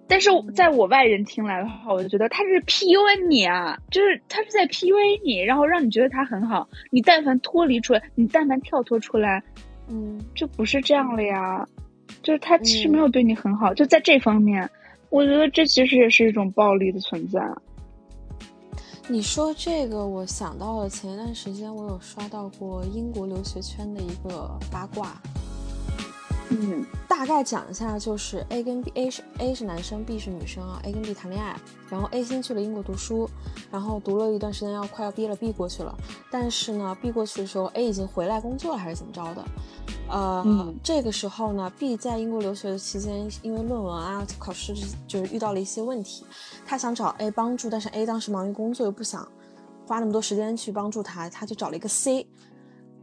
[0.08, 6.70] 但是在我外人听来的话，我就觉得他是 PUA 你啊，就是他是在 PUA 你，然后让你觉得他很好。
[6.92, 9.42] 你但凡脱离出来，你但凡跳脱出来，
[9.90, 11.66] 嗯，就不是这样了呀。
[12.22, 14.70] 就是他其实没有对你很好，就在这方面，
[15.14, 17.40] 我觉得这其实也是一种暴力的存在。
[19.08, 25.22] 你说这个，我想到了前一段时间我有刷到过英国留学圈的一个八卦，
[26.54, 30.82] 嗯大概讲一下，就是 A 跟 B，A 是 A 是男生，B 是女生啊。
[30.84, 31.56] A 跟 B 谈恋爱，
[31.90, 33.30] 然后 A 先去了英国读书，
[33.72, 35.96] 然后读了一段时间，要快要毕业了，B 过去了。
[36.32, 39.46] 但是呢，B 过去的时候，A 已经回来工作了，还是怎么着的？
[40.10, 44.74] 呃，嗯这个时候呢，B 在英国留学的期间，因为论文啊、考试
[45.08, 46.26] 就是遇到了一些问题，
[46.66, 49.26] 他想找 A 帮助，但是 A 当时忙于工作，又不想
[49.88, 52.28] 花那么多时间去帮助他，他就找了一个 C。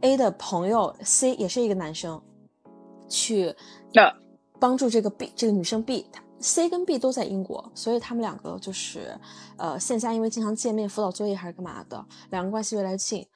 [0.01, 2.21] A 的朋友 C 也是一个男生，
[3.11, 3.53] 去
[3.93, 4.15] 的
[4.59, 9.15] 帮助这个 B 这个女生 B，她 C 跟 B 都在英国，所以他们两个就是
[9.57, 13.27] 呃线下因为经常见面辅导作业还是干嘛的，两个关系越来越近。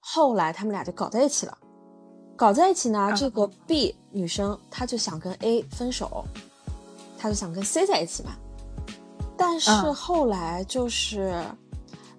[0.00, 1.58] 后来他们俩就搞在一起了，
[2.36, 6.24] 搞在一起呢，这个 B 女生她就想跟 A 分手，
[7.18, 8.30] 她就想跟 C 在一起嘛。
[9.36, 11.42] 但是嗯后来就是，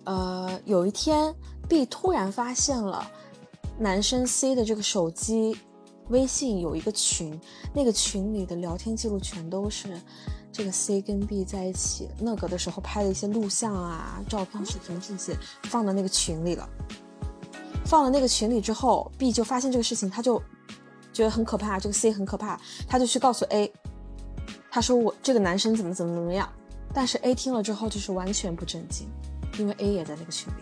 [0.03, 1.33] 呃，有一天
[1.67, 3.09] B 突然发现了
[3.79, 5.57] 男生 C 的这个手机
[6.09, 7.39] 微信有一个群，
[7.73, 9.99] 那个群里的聊天记录全都是
[10.51, 16.69] 这个 C 跟 B 在一起那个的时候拍的一些录像啊、照片、视频这些放到那个群里了。
[17.85, 20.41] 放了那个群里之后，B 就发现这个事情，他就
[21.13, 23.71] 觉得很可怕，这个 C 很可怕，他就去告诉 A，
[24.71, 26.51] 他说我这个男生怎么怎么怎么样，
[26.93, 29.07] 但是 A 听了之后就是完全不震惊，
[29.59, 30.61] 因为 A 也在那个群里。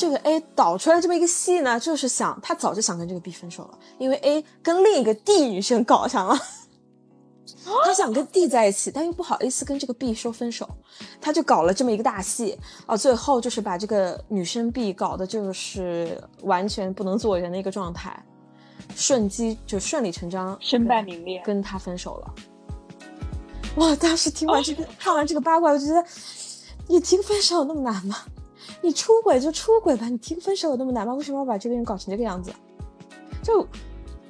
[0.00, 6.34] 这个 A 导出来这么一个戏呢，就是想他早就想跟这个 B 分手了，因为 A 跟另一个 D 女生搞上了，
[7.84, 10.66] 他想跟 D 在一起，但又不好意思跟这个 B 说分手，
[11.20, 18.24] 他就搞了这么一个大戏啊，最后就是把这个女生 B 搞的就是完全不能做人的一个状态，
[18.96, 21.42] 瞬机就顺理成章身败名裂。
[21.44, 22.34] 跟他分手了。
[23.74, 26.02] 我当时听完这个，看完这个八卦，我就觉得，
[26.88, 28.16] 你提个分手有那么难吗？
[28.80, 31.14] 你出轨就出轨吧，你提个分手有那么难吗？
[31.14, 32.52] 为什么要把这个人搞成这个样子？
[33.42, 33.66] 就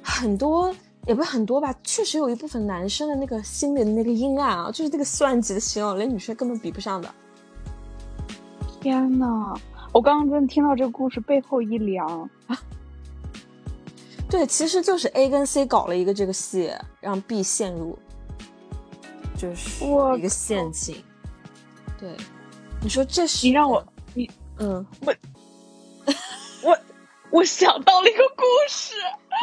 [0.01, 0.73] 很多，
[1.05, 7.09] 也不是很多吧，确实有一部分男生的那个心里的那个阴暗啊，就是那个算计的心哦，连女生根本比不上的。
[8.79, 9.53] 天呐，
[9.93, 12.57] 我刚刚真的听到这个故事，背后一凉啊。
[14.29, 17.99] 对，其实就是 A 跟 C 搞了一个这个戏，让 B 陷入
[19.37, 20.95] 就是我一个陷阱。
[21.99, 22.15] 对，
[22.81, 24.85] 你说这是你让我，你嗯，
[26.63, 26.77] 我
[27.31, 28.93] 我想到了一个故事，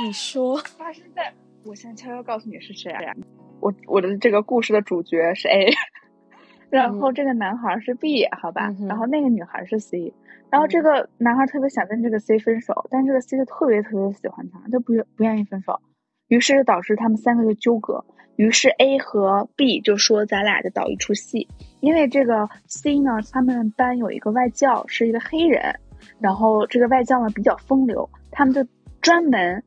[0.04, 1.32] 你说发生在
[1.64, 3.14] 我现在悄悄告诉你是谁啊？
[3.60, 5.72] 我我的这个故事的主角是 A，
[6.70, 8.68] 然后这个男孩是 B，好吧？
[8.78, 10.12] 嗯然后那个女孩是 C，
[10.50, 15.80] 然后这个男孩特别想跟这个 C 分手，但这个 C 就特别特别喜欢他，就不愿不愿意分手，
[16.28, 18.04] 于是导致他们三个就纠葛。
[18.38, 21.48] 于是 A 和 B 就说咱俩就导一出戏，
[21.80, 25.74] 因为这个 C 呢，他们班有一个外教是一个黑人，
[26.20, 28.64] 然后这个外教呢比较风流，他们就
[29.00, 29.60] 专门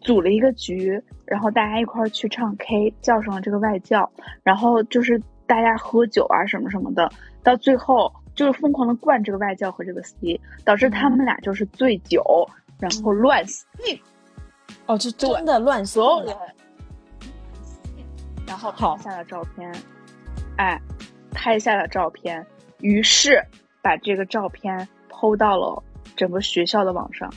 [0.00, 4.10] 组了一个局，然后大家一块儿去唱 K，叫上了这个外教，
[4.42, 7.08] 然后就是大家喝酒啊什么什么的，
[7.44, 12.24] 到最后就是疯狂的灌这个外教和这个 C，导致他们俩就是醉酒，
[12.80, 13.64] 然后乱性，
[14.86, 16.40] 哦，就真的乱性所有人了，
[18.50, 19.72] 然后拍下了照片，
[20.56, 20.78] 哎，
[21.30, 22.44] 拍下了照片，
[22.80, 23.40] 于是
[23.80, 25.82] 把这个照片抛到了
[26.16, 27.32] 整个学校的网上，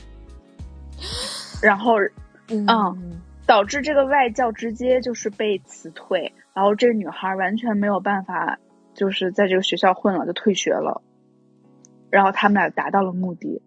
[1.62, 1.94] 然后
[2.48, 2.66] 嗯。
[2.66, 8.58] 嗯导致这个外教直接就是被辞退，然后这个女孩完全没有办法，
[8.94, 11.02] 就是在这个学校混了，就退学了。
[12.08, 13.60] 然后他们俩达到了目的。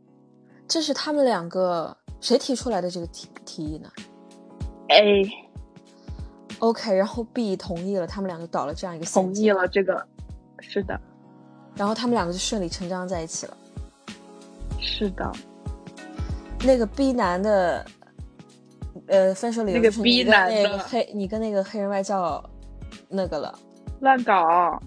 [0.67, 3.91] 这是他们两个谁提出来的这个提提议呢
[4.87, 5.29] ？A
[6.59, 10.05] ？OK，然后 B 同意了，他们两个搞了这样一个同意，了这个，
[10.59, 10.99] 是的，
[11.75, 13.57] 然后他们两个就顺理成章在一起了。
[14.79, 15.31] 是的，
[16.63, 17.85] 那个 B 男的，
[19.07, 22.43] 呃，分手理由那个就是 B 你跟男个黑，你跟那个黑人外教
[23.09, 23.57] 那个了。
[23.99, 24.79] 乱搞。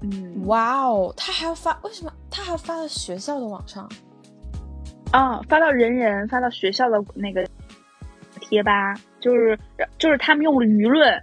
[0.00, 3.88] 嗯，哇哦，他还要发，为什么他还要发到学校的网上？
[5.12, 7.46] 啊，发到人人，发到学校的那个
[8.40, 9.58] 贴吧，就是
[9.98, 11.18] 就是他们用舆论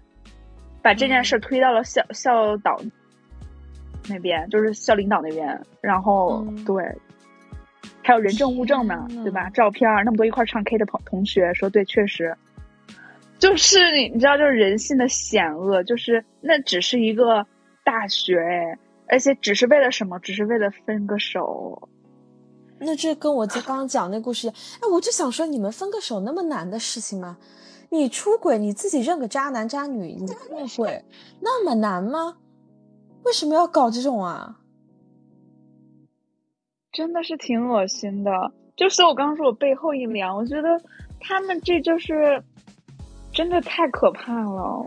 [0.82, 2.82] 把这件事推到了校、校导
[4.10, 6.84] 那边，就是校领导那边，然后、嗯对，
[8.02, 9.52] 还有人证物证呢对吧？
[9.52, 12.36] 照片儿那么多一块儿唱 K 的朋同学说，对，确实，
[13.38, 17.46] 就是你你知道，就是人性的险恶，就是那只是一个
[17.84, 20.18] 大学哎，而且只是为了什么？
[20.18, 21.88] 只是为了分个手。
[22.80, 27.38] 那这跟我在刚刚讲那故事一样，哎，我就想说，你们分个手那么难的事情吗？
[27.94, 31.04] 你出轨，你自己认个渣男渣女，你出轨
[31.42, 32.38] 那么难吗？
[33.26, 34.60] 为什么要搞这种啊？
[36.94, 38.32] 真的是挺恶心的。
[38.78, 40.82] 就是我刚刚说我背后一凉，我觉得
[41.20, 42.42] 他们这就是
[43.34, 44.86] 真的太可怕了。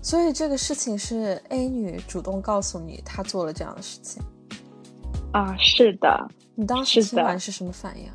[0.00, 4.22] 所以这个事情是 A 女主动告诉你她做了这样的事情
[5.32, 5.54] 啊？
[5.58, 8.10] 是的，你当时听完是什么反应？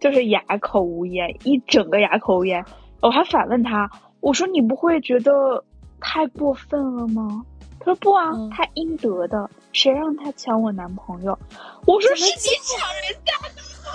[0.00, 2.64] 就是哑口无言，一整个哑口无言。
[3.06, 3.88] 我还反问他，
[4.18, 5.62] 我说你不会觉得
[6.00, 7.46] 太过分了吗？
[7.78, 11.38] 他说不啊，他应得的，谁让他抢我男朋友？
[11.86, 12.30] 我说是你
[12.64, 13.52] 抢人家男
[13.84, 13.92] 朋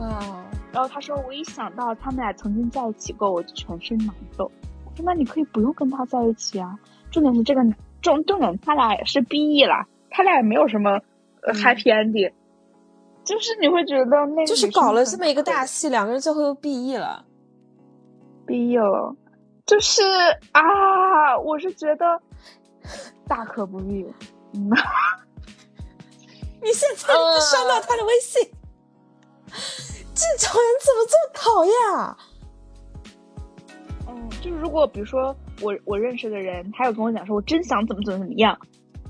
[0.00, 0.18] 哇！
[0.72, 4.50] 然后他说我一想到他们俩曾经在一起过，我就全身难受。
[4.84, 6.76] 我说那你可以不用跟他在一起啊。
[7.12, 7.62] 重点是这个
[8.02, 11.00] 重重点，他俩也是 B E 了，他俩也没有什么
[11.40, 12.32] happy ending。
[13.28, 17.26] 就是你会觉得那就是搞了这么一个大戏，两个人最后又 B E 了
[18.46, 19.14] ，B E 了，
[19.66, 20.02] 就是
[20.52, 22.18] 啊，我是觉得
[23.26, 24.02] 大可不必。
[24.54, 24.70] 嗯，
[26.62, 27.04] 你现在
[27.38, 28.42] 删掉他的微信，
[30.14, 32.16] 这种人怎么这么讨厌啊？
[34.08, 38.58] 嗯，就是如果比如说我我认识的人，他有跟我讲说，我真想怎么怎么怎么样。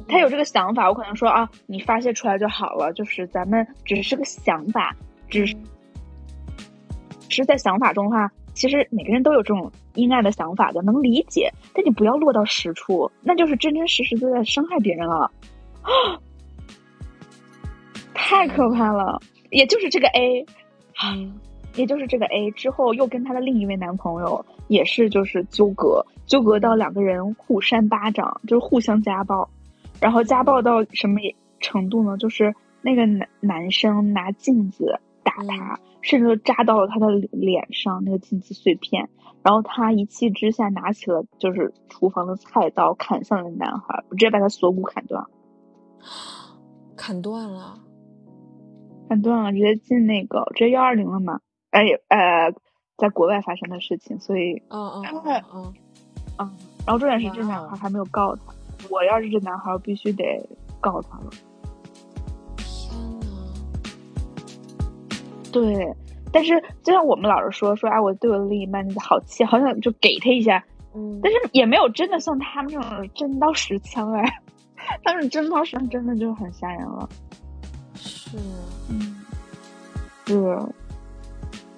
[0.08, 2.92] 他有这个想法，我可能说啊，你发泄出来就好了。
[2.94, 4.96] 就是咱们只是个想法，
[5.28, 5.54] 只是
[7.28, 11.52] 是在想法中的话，其实每个人都有这种阴暗的想法的，能理解。
[11.74, 15.30] 但你不要落到实处，那就是真真实实的在伤害别人了，
[15.82, 16.18] 啊
[18.14, 19.20] 太可怕了。
[19.50, 20.46] 也就是这个 A，
[20.96, 21.14] 啊，
[21.76, 29.48] 也就是这个 A 之后又跟她的另一位男朋友也是就是纠葛，纠葛到两个人互扇巴掌，就是互相家暴。
[30.00, 31.18] 然后家暴到什么
[31.60, 32.16] 程度呢？
[32.16, 39.08] 就是那个男男生拿镜子打他，甚至都扎到了他的脸上，那个镜子碎片。
[39.42, 45.24] 然后他一气之下拿起了就是厨房的菜刀，砍向了男孩，直接把他锁骨砍断，
[46.96, 47.78] 砍断了，
[49.08, 51.40] 砍断了，直接进那个直接幺二零了嘛？
[51.70, 52.52] 哎呃，
[52.96, 55.74] 在国外发生的事情，所以嗯嗯嗯嗯
[56.38, 56.56] 嗯，
[56.86, 58.54] 然后重点是这男孩还没有告他。
[58.90, 60.24] 我要是这男孩，我必须得
[60.80, 61.30] 告他了。
[62.56, 63.26] 天呐。
[65.52, 65.94] 对，
[66.32, 70.64] 但是就像我们老是说说，哎，我对我的另一半好气，好想就给他一下。
[70.94, 71.20] 嗯。
[71.22, 74.42] 但是也没有真的像他们这种真刀实枪哎，
[75.04, 77.08] 他们真刀实枪真的就很吓人了。
[77.94, 78.36] 是。
[78.90, 79.16] 嗯。
[80.26, 80.42] 是。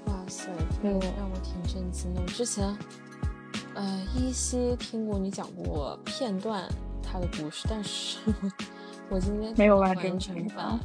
[0.07, 0.51] 哇塞，
[0.83, 2.21] 这个让我挺震惊的。
[2.23, 2.77] 我之前，
[3.75, 6.65] 呃，依稀听过你讲过片段。
[7.11, 8.33] 他的故事，但是我
[9.11, 10.79] 我今天没有完整版。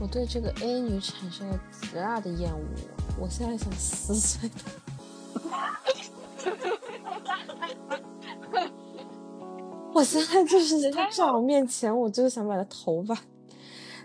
[0.00, 2.60] 我对这个 A 女产生了极大的厌恶，
[3.18, 4.60] 我现在想撕碎她。
[9.92, 13.18] 我现在就是她在我面前，我就是想把她头发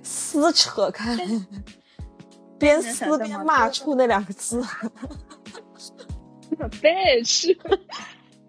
[0.02, 1.16] 撕扯开，
[2.58, 4.62] 边撕边骂出那两个字。
[6.82, 7.56] bitch。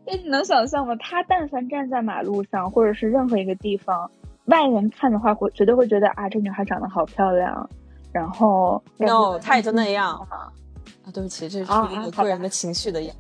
[0.07, 0.95] 那你能想象吗？
[0.97, 4.11] 他但凡站在马路上，或者是任何一个地方，
[4.47, 7.69] 外人看的话，会绝对会觉得啊，这女孩长得好漂亮。
[8.13, 10.53] 然后，no，他也就那样啊。
[11.13, 13.15] 对不起，这是我个人的情绪的演。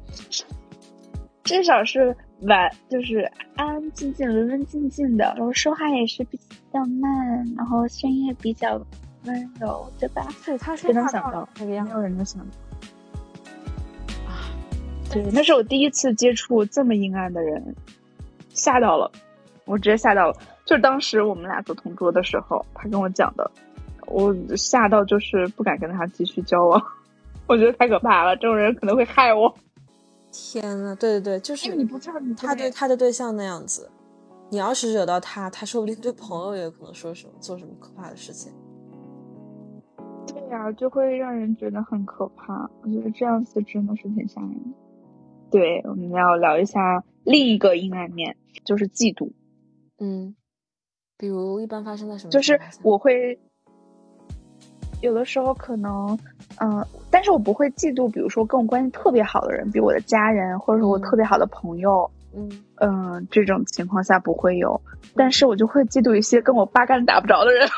[1.42, 6.38] 至少是晚，就是安安静静、文文静静的，然后说话也是比
[6.72, 8.80] 较慢，然后声音也比较
[9.26, 10.26] 温柔，对吧？
[10.46, 11.84] 对，他是能想到那个样？
[11.86, 12.46] 没有人能想到。
[15.12, 17.74] 对，那是我第一次接触这么阴暗的人，
[18.50, 19.10] 吓到了，
[19.64, 20.36] 我直接吓到了。
[20.64, 23.48] 就是当时我们俩做同桌的时候，他跟我讲的，
[24.06, 26.82] 我吓到就是不敢跟他继续交往，
[27.46, 29.54] 我觉得太可怕了，这种人可能会害我。
[30.32, 33.88] 天呐，对对对，就是你不知道他对他的对象那样子，
[34.50, 38.52] 你要是惹到他，他说不定对朋友也可能说什么做什么可怕的事情。
[40.26, 42.68] 对呀，就会让人觉得很可怕。
[42.82, 44.83] 我觉得这样子真的是挺吓人的。
[45.54, 49.30] 对，我们要聊一下另一个阴暗面，就是嫉妒。
[50.00, 50.34] 嗯，
[51.16, 52.30] 比如一般发生在什么？
[52.32, 53.38] 就是我会
[55.00, 56.18] 有的时候可能，
[56.58, 62.10] 嗯，但是我不会嫉妒，比如说跟我关系特别好的人，比如我的家人，或者是我特别好的朋友。
[62.36, 62.50] 嗯
[62.80, 64.82] 嗯，这种情况下不会有，
[65.14, 67.68] 但是我就会嫉妒一些跟我八竿子打不着的人。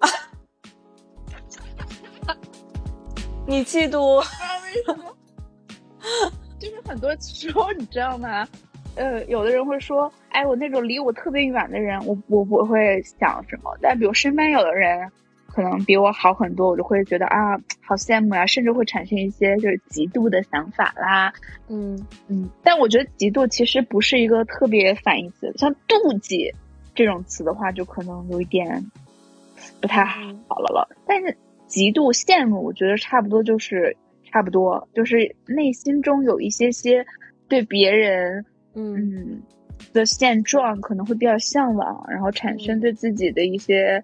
[3.46, 4.24] 你嫉妒？
[4.64, 5.14] 为什么？
[6.58, 8.46] 就是很多时候，你知道吗？
[8.96, 15.10] 呃，有的人会说：“哎，我那种离我特别远的人，我我不会想什么。”但比如身边有的人，
[15.48, 21.30] 可能比我好很多，我就会觉得啊，好羡慕啊，甚至会产生一些就是嫉妒的想法啦。
[21.68, 22.48] 嗯嗯。
[22.62, 26.54] 但我觉得嫉妒其实不是一个特别反义词，像妒忌，
[26.94, 28.90] 这种词的话，就可能有一点
[29.82, 30.88] 不太好了了。
[31.06, 31.36] 但是
[31.68, 33.94] 嫉妒、羡慕，我觉得差不多就是
[34.36, 37.04] 差不多，就是内心中有一些些
[37.48, 39.42] 对别人嗯。
[39.92, 44.02] 的现状可能会比较向往，然后产生对自己的一些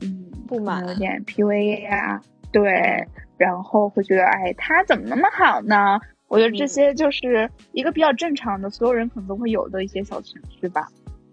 [0.00, 2.20] 嗯不满，有点 PUA 呀，
[2.52, 3.06] 对，
[3.38, 5.98] 然后会觉得哎，他怎么那么好呢？
[6.28, 10.86] 我觉得这些就是一个比较正常的，所有人可能都会有的一些小情绪吧。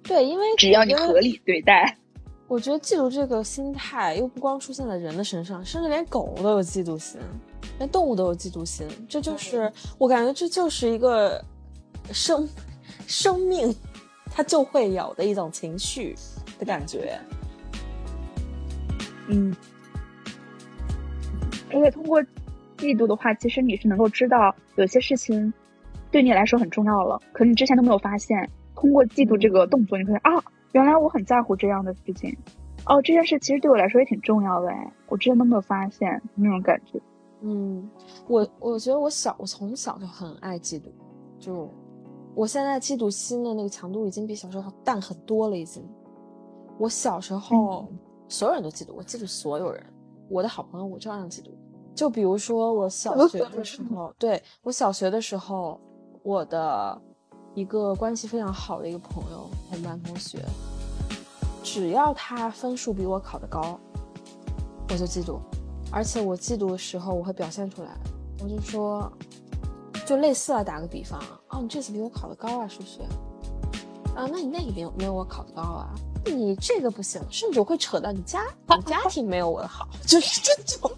[0.04, 1.96] 对，因为只要你合理对待，
[2.50, 7.22] 我觉得嫉妒这个心态又不光出现在人的身上，甚至连狗都有嫉妒心，
[7.78, 8.88] 连动物都有嫉妒心。
[9.08, 11.40] 这就是我感觉这就是一个
[12.12, 12.50] 生
[13.06, 13.74] 生命
[14.32, 16.16] 它就会有的一种情绪
[16.58, 17.20] 的感觉。
[19.28, 19.56] 嗯，
[21.72, 22.22] 而且通过。
[22.80, 25.54] 嫉妒的话，其实你是能够知道有些事情
[26.10, 28.50] 对你来说很重要了，可是你之前都没有发现。
[28.74, 30.42] 通过嫉妒这个动作，你发现啊，
[30.74, 32.36] 原来我很在乎这样的事情。
[32.86, 37.00] 哦，这件事其实对我来说也挺重要的哎，我之前都没有发现那种感觉。
[37.42, 37.90] 嗯，
[38.28, 40.90] 我我觉得我小我从小就很爱嫉妒，
[41.40, 41.70] 就
[42.36, 45.58] 我现在嫉妒心的那个强度已经比小时候淡很多了。
[45.58, 45.88] 已经，
[46.78, 47.88] 我小时候
[48.28, 49.84] 所有人都嫉妒我，嫉妒所有人，
[50.30, 51.52] 我的好朋友我照样嫉妒。
[51.94, 55.80] 就比如说我小学的时候，对我小学的时候，
[56.24, 57.02] 我的
[57.60, 60.42] 一个关系非常好的一个朋友，同班同学，
[61.62, 63.78] 只要他分数比我考得高，
[64.88, 65.38] 我就嫉妒，
[65.92, 67.90] 而且我嫉妒的时候我会表现出来，
[68.42, 69.12] 我就说，
[70.06, 73.04] 就类似啊，打个比方啊，哦，你这次比我考得高啊，数学，
[74.16, 75.90] 啊，那你那个没有没有我考得高啊，
[76.28, 80.90] 你这个不行，甚至我会扯到你家，你家庭没有我的好， 就是这种。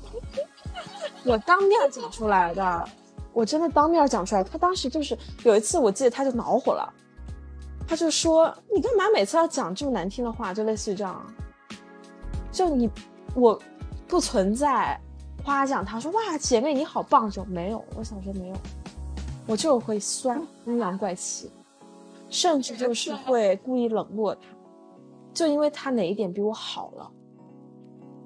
[1.25, 2.89] 我当面讲出来的，
[3.33, 4.43] 我真的当面讲出来。
[4.43, 6.93] 他当时就是有一次，我记得他就恼火了，
[7.87, 11.25] 他就说：“你干嘛每次要讲这么难听的话？”就类似于这样，
[12.51, 12.89] 就你
[13.33, 13.59] 我
[14.07, 14.99] 不存在
[15.43, 18.55] 夸奖他说：“哇，姐妹你好棒！”就没有，我小时候没有，
[19.47, 21.51] 我就会酸阴阳怪气，
[22.29, 24.41] 甚至就是会故意冷落他，
[25.33, 27.11] 就因为他哪一点比我好了，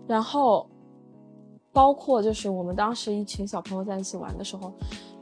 [0.07, 0.69] 然后。
[1.75, 4.71] 包括就是我们当时一群小朋友在一起玩的时候，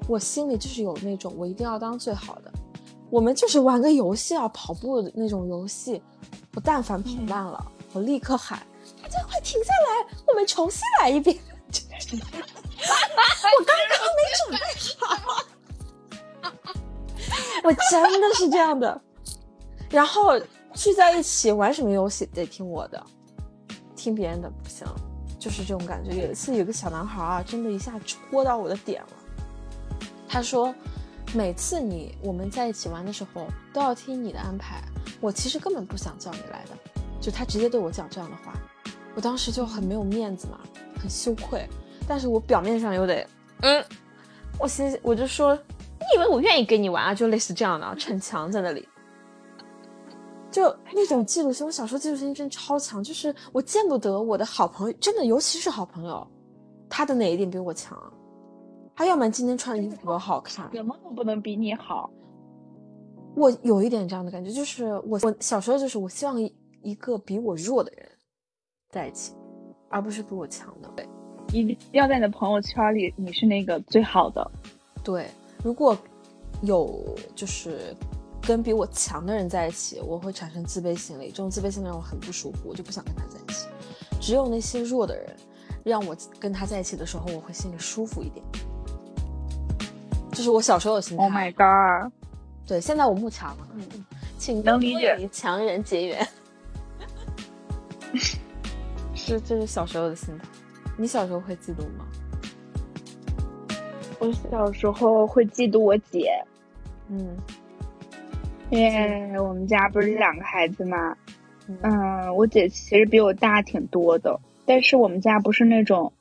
[0.07, 2.53] 我心里就是有那种我一定要当最好的。
[3.09, 5.99] 我们就是玩个游戏啊，跑步的那种游戏，
[6.53, 8.59] 我但凡跑慢了，我立刻喊
[9.01, 11.35] 大家快停下来，我们重新来一遍。
[12.13, 14.59] 我刚刚没准备
[14.99, 15.03] 好，
[17.63, 19.01] 我真的是这样的。
[19.89, 20.39] 然后
[20.75, 23.03] 聚在一起玩什么游戏得听我的，
[23.95, 24.85] 听别人的不行。
[25.43, 26.15] 就是这种感觉。
[26.15, 29.09] 有一次，有个小男孩啊，真的一下戳到我的点了。
[30.25, 30.73] 他说
[31.35, 34.81] ：“每次你我们在一起玩的时候，都要听你的安排。
[35.19, 38.53] 我其实根本不想叫你来的。”就他直接对我讲这样的话，
[39.15, 40.59] 我当时就很没有面子嘛，
[40.97, 41.67] 很羞愧。
[42.07, 43.27] 但是我表面上又得，
[43.63, 43.83] 嗯，
[44.57, 45.53] 我心我就说
[45.99, 48.87] ：“你以为我愿意跟你玩啊？”就类似这样的逞强在那里。
[50.53, 56.25] 就那种嫉妒心，我小时候嫉妒心真超强，就是我见不得我的好朋友，真的，尤其是好朋友，
[56.87, 57.97] 他的哪一点比我强？
[58.95, 62.07] 他要么今天穿的衣服比我好看，什么都不能比你好。
[63.35, 66.39] 我有一点这样的感觉，就是我我小时候就是我希望
[66.83, 68.07] 一个比我弱的人
[68.91, 69.33] 在一起，
[69.89, 70.89] 而不是比我强的。
[70.95, 71.09] 对，
[71.51, 74.51] 一定要在你的朋友圈里，你是那个最好的。
[75.03, 75.27] 对，
[75.63, 75.97] 如果
[76.61, 77.95] 有就是。
[78.45, 83.67] 跟比我强的人在一起，我会产生自卑心理，这种自卑心理让我很不舒服，我就不想跟他在一起。
[84.19, 85.35] 只有那些弱的人，
[85.83, 88.45] 让我跟他在一起的时候，我会心里舒服一点。
[90.31, 91.23] 这是我小时候的心态。
[91.23, 92.11] Oh my god！
[92.67, 94.05] 对，现在我慕强了，嗯，
[94.37, 96.27] 请能理解强人结缘。
[99.15, 100.45] 是，这是小时候的心态。
[100.97, 102.05] 你小时候会嫉妒吗？
[104.19, 106.31] 我小时候会嫉妒我姐，
[107.07, 107.37] 嗯。
[108.73, 111.15] 因为我们家不是两个孩子嘛，
[111.83, 116.11] 嗯，我姐其实比我大挺多的，但是我们家不是那种，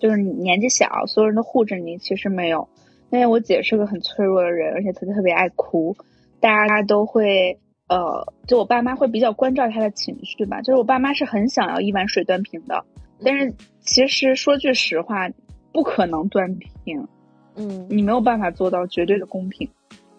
[0.00, 2.68] 就是你年纪小，所有人都护着你，其实没有。
[3.10, 5.96] 因为我姐是个很脆弱的人，而且她特别爱哭，
[6.40, 7.56] 大家都会，
[7.88, 10.60] 呃，就我爸妈会比较关照她的情绪吧。
[10.62, 12.84] 就是我爸妈是很想要一碗水端平的，
[13.24, 15.28] 但是其实说句实话，
[15.72, 17.06] 不可能端平，
[17.54, 19.68] 嗯，你没有办法做到绝对的公平，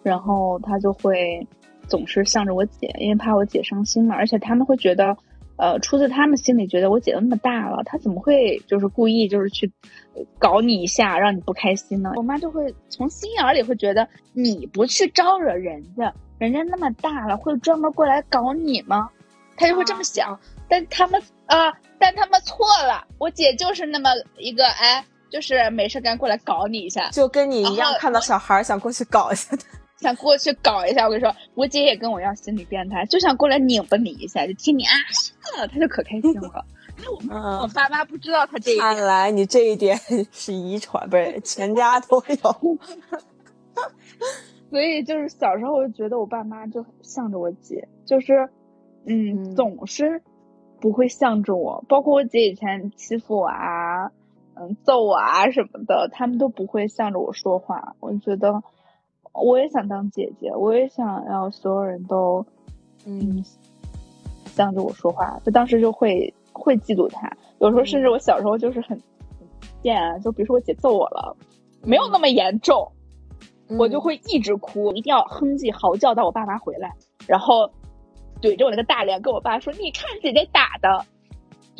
[0.02, 1.46] 然后他就会。
[1.88, 4.14] 总是向着我姐，因为怕我姐伤心嘛。
[4.14, 5.16] 而且他们会觉得，
[5.56, 9.70] 呃，出自他们心里觉得我姐都那么大了，她怎么会就是故意就是去
[10.38, 12.12] 搞你一下，让你不开心呢？
[12.16, 19.08] 我妈就会从心眼里会觉得，你不去招惹人家，人家那么大了，会专门过来搞你吗？
[19.56, 20.38] 她就会这么想。
[20.68, 24.08] 但他们啊，但他们错了，我姐就是那么
[24.38, 29.64] 一个，哎，就是没事干过来搞你一下，就跟你一样，看到小孩想过去搞一下他。
[30.02, 34.92] 想过去搞一下，我跟你说，我姐也跟我一样心理变态，就想过来拧巴你一下，就听你啊，
[35.72, 36.64] 她就可开心了。
[36.98, 39.96] 那我我爸妈不知道他这一点，看来你这一点
[40.30, 42.78] 是遗传，不是全家都有。
[44.70, 48.50] 所以就是小时候我就觉得我爸妈就向着我姐，就是
[49.06, 50.22] 嗯，总是
[50.80, 54.10] 不会向着我，包括我姐以前欺负我啊，
[54.54, 57.94] 嗯，揍我啊什么的，他们都不会向着我说话。
[58.00, 58.62] 我觉得。
[59.32, 62.44] 我也想当姐姐，我也想要所有人都，
[63.06, 63.44] 嗯，
[64.46, 65.40] 向着我说话。
[65.44, 68.90] 就当时就会会嫉妒他，有时候甚至我小时候就是很
[69.38, 69.46] 很
[69.82, 70.18] 贱啊。
[70.18, 71.36] 就比如说我姐揍我了，
[71.82, 72.92] 没有那么严重，
[73.78, 76.92] 我就会一直哭，一定要哼唧嚎叫到我爸妈回来，
[77.26, 77.70] 然后
[78.40, 81.06] 怼着我那个大脸跟我爸说：“你看姐姐打的。”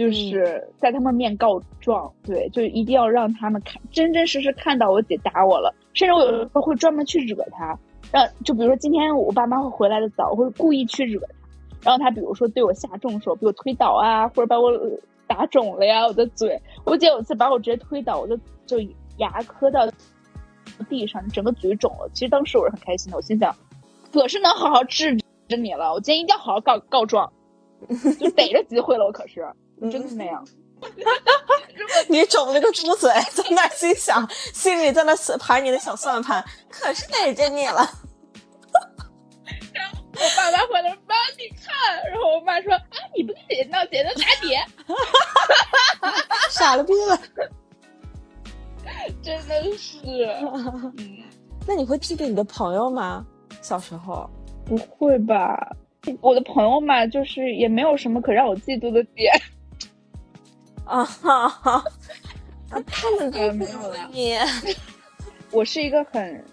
[0.03, 5.75] 就是在他们面告状，对，就一定要让他们看真真实实看到我姐打我了。
[5.95, 7.79] 甚至我有时候会专门去惹他，
[8.11, 14.73] 让就比如说今天我爸妈会回来的早，我会故意去惹他，然后他比如说对我下重手，比我推倒啊，或者把我
[15.27, 16.61] 打肿了呀，我的嘴。
[16.85, 18.37] 我姐有一次把我直接推倒，我就
[18.67, 18.79] 就
[19.19, 19.87] 牙磕到
[20.89, 22.09] 地上，整个嘴肿了。
[22.15, 23.55] 其实当时我是很开心的，我心想，
[24.13, 25.17] 可是能好好治
[25.49, 27.31] 治你了，我今天一定要好好告告状，
[28.19, 29.47] 就逮着机会了，我可是
[29.91, 30.45] 真的是那样。
[32.09, 37.89] 你肿了个猪嘴，在那心想，心里在那盘你的小算盘，可是逮着你了。
[39.73, 44.57] 然后我爸妈回来，妈你看，然后我妈说啊，你不跟姐姐闹，姐姐能打你？
[46.51, 47.19] 傻了逼了，
[49.23, 50.01] 真的是。
[50.99, 51.23] 嗯，
[51.67, 53.25] 那你会记得你的朋友吗？
[53.61, 54.29] 小时候
[54.67, 55.77] 不会吧？
[56.21, 59.33] 我的朋友嘛，就是也没有什么可让我嫉妒的点。
[60.85, 61.85] 啊哈哈，
[62.87, 64.09] 他们都没有了。
[64.13, 64.35] 你，
[65.53, 66.45] 我是一个很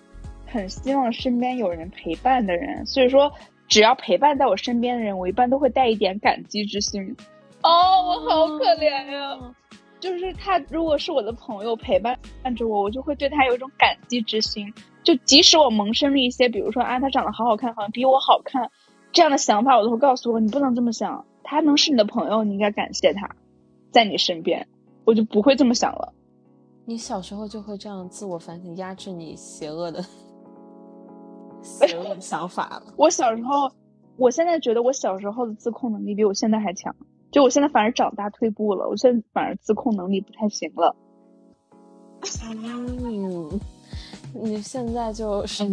[0.45, 3.31] 很希望身边有人陪伴的人，所以说
[3.67, 7.15] 只要陪伴在我身边的人，我一般都会带一点感激之心。
[7.63, 7.69] 哦，
[8.05, 9.37] 我好可怜呀！
[9.99, 12.17] 就是他如果是我的朋友陪伴
[12.55, 14.73] 着我，我就会对他有一种感激之心。
[15.03, 18.71] 就即使我萌生了一些，比如说啊，他长得好好看，好像比我好看
[19.11, 21.25] 这样的想法，我都会告诉我，你不能这么想。
[21.43, 23.29] 他能是你的朋友，你应该感谢他。
[23.91, 24.67] 在你身边，
[25.05, 26.13] 我就不会这么想了。
[26.85, 30.03] 你小时候就会这样自我反省，压制你邪恶的
[31.61, 32.93] 邪恶的想法了。
[32.97, 33.71] 我小时候，
[34.17, 36.95] 我现在觉得我小时候的自控能力比我现在还强。
[37.31, 40.95] 就我现在反而长大退步了，我现在反而自控能力不太行了。
[42.43, 43.59] 嗯，
[44.33, 45.63] 你现在就是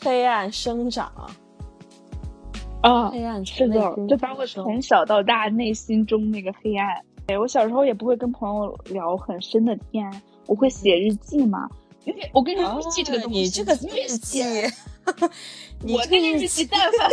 [0.00, 1.12] 黑暗生长
[2.84, 6.86] 啊，黑暗是的，就把我从小到大内心中那个黑暗。
[7.26, 11.66] 哎，我小时候也不会跟朋友聊很深的天，我会写日记嘛。
[12.04, 14.42] 因为我跟你说，日记这个东西，你这个日记，
[15.80, 17.08] 我那个日记，但凡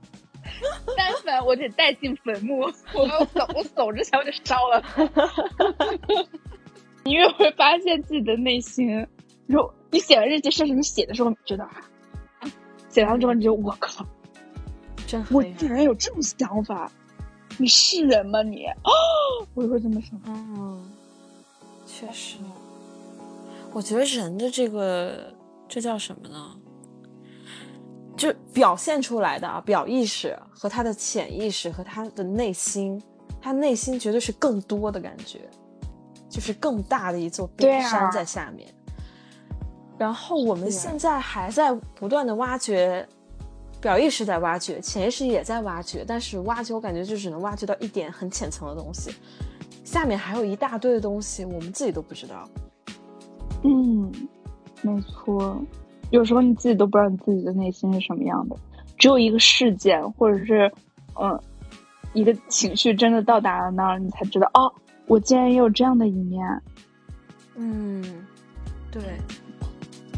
[0.96, 4.82] 但凡我得带进坟墓，我走我走之前我就烧了。
[7.04, 9.06] 你越会发现自己的内心，
[9.46, 11.68] 如果你写完日记，甚至你写的时候觉得，
[12.88, 14.06] 写完之后你就我靠。
[15.30, 16.90] 我竟然有这种想法，
[17.58, 18.64] 你是人吗你？
[18.64, 18.90] 啊，
[19.54, 20.20] 我也会这么想。
[20.26, 20.84] 嗯，
[21.86, 22.38] 确实，
[23.72, 25.32] 我觉得人的这个
[25.68, 26.56] 这叫什么呢？
[28.16, 33.00] 就表现出来的啊，表意识和他的潜意识和他的内心，
[33.40, 35.48] 他内心绝对是更多的感觉，
[36.28, 38.68] 就是更大的一座冰山在下面。
[39.98, 43.06] 然后我们现在还在不断的挖掘。
[43.86, 49.12] 表意识在挖掘，潜意识也在挖掘，但是挖掘我感觉就只能挖掘到一点很浅层的东西，
[49.84, 52.48] 下面还有一大堆的东西，我们自己都不知道。
[53.62, 54.12] 嗯，
[54.82, 55.56] 没错，
[56.10, 58.56] 有时候你自己都不知道你自己的内心是什么样的，
[58.98, 60.68] 只有一个事件或者是
[61.14, 61.40] 嗯
[62.12, 64.66] 一个情绪真的到达了那儿，你才知道哦，
[65.06, 66.44] 我竟然也有这样的一面。
[67.54, 68.02] 嗯，
[68.90, 69.00] 对，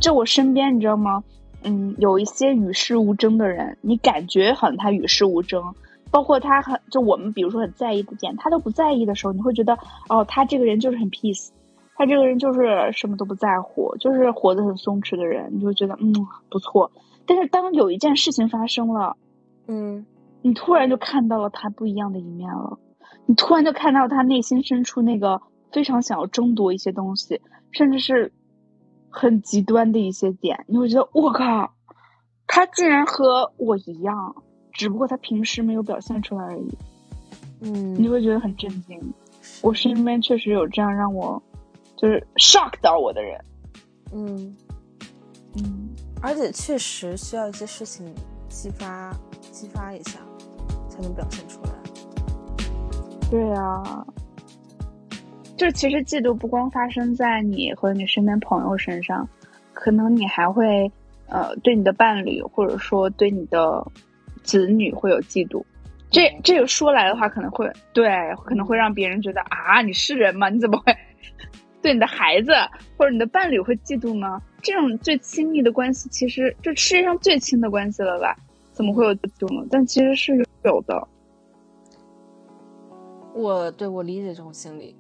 [0.00, 1.22] 就我身边，你知道吗？
[1.64, 5.62] 嗯，有一些与世无争的人，你感觉好像他与世无争，
[6.11, 9.76] 包括他很就我们比如说很在意的点，他都不在意的时候，你会觉得
[10.09, 11.48] 哦，他这个人就是很 peace，
[11.96, 16.14] 他这个人就是什么都不在乎，就是活得很松弛的人，你就觉得嗯
[16.48, 16.90] 不错。
[17.26, 19.16] 但是当有一件事情发生了，
[19.66, 20.06] 嗯，
[20.42, 22.78] 你突然就看到了他不一样的一面了，
[23.26, 25.42] 你突然就看到他内心深处那个
[25.72, 27.40] 非常想要争夺一些东西，
[27.72, 28.32] 甚至是。
[29.11, 31.74] 很极端的一些点，你会觉得我靠，
[32.46, 34.34] 他竟然和我一样，
[34.72, 36.78] 只不过他平时没有表现出来而已。
[37.61, 39.14] 嗯，你会觉得很震惊。
[39.62, 41.42] 我身边确实有这样让我
[41.96, 43.44] 就是 shock 到我的人。
[44.12, 44.56] 嗯
[45.56, 45.88] 嗯，
[46.22, 48.06] 而且确实需要一些事情
[48.48, 49.12] 激发
[49.50, 50.20] 激发一下，
[50.88, 51.70] 才能表现出来。
[53.30, 54.06] 对啊，
[55.59, 59.28] 就其实嫉妒不光发生在你和你身边朋友身上，
[59.74, 60.90] 可能你还会
[61.26, 63.84] 呃对你的伴侣或者说对你的
[64.44, 65.62] 子女会有嫉妒。
[66.11, 68.09] 这这个说来的话，可能会对，
[68.44, 70.48] 可能会让别人觉得啊，你是人吗？
[70.48, 70.96] 你怎么会
[71.82, 72.52] 对你的孩子
[72.96, 74.40] 或者你的伴侣会嫉妒呢？
[74.62, 78.36] 这种最亲密的关系，其实就世界上最亲的关系了吧？
[78.72, 79.66] 怎么会有嫉妒呢？
[79.70, 81.06] 但其实是有的。
[83.34, 84.96] 我对我理解这种心理，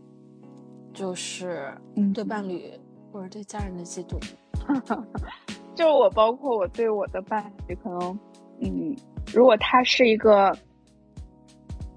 [0.92, 2.70] 就是嗯对伴侣
[3.12, 4.18] 或者对家人的嫉妒。
[5.74, 8.18] 就我包括我对我的伴侣，可能
[8.60, 8.96] 嗯，
[9.32, 10.52] 如果他是一个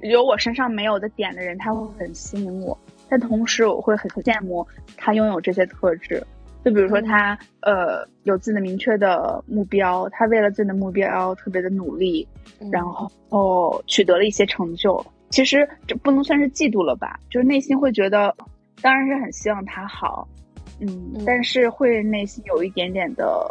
[0.02, 2.78] 有我身上没有的点的人，他会很吸引我。
[3.10, 4.66] 但同时，我会很羡慕
[4.96, 6.24] 他拥有这些特质。
[6.64, 12.28] 就比如说他、呃有自己的明确的目标，他为了自己的目标特别的努力，
[12.72, 15.04] 然后哦取得了一些成就。
[15.32, 18.36] 其实这不能算是嫉妒了吧，就是内心会觉得，
[18.82, 20.28] 当然是很希望他好，
[20.80, 23.49] 嗯，嗯但是会内心有一点点的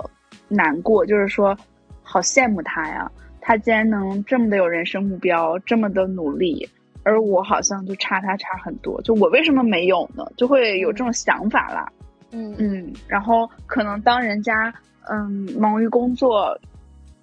[0.48, 1.56] 难过，就是说，
[2.02, 3.10] 好羡慕他呀，
[3.40, 6.68] 他竟然能这么的有人生目标，这么的努力，
[7.02, 10.24] 而我好像就差他差很多，就我为什么没有呢？
[10.36, 11.90] 就会有这种想法啦。
[12.32, 14.72] 嗯嗯，然后可能当人家
[15.10, 16.56] 嗯忙于工作，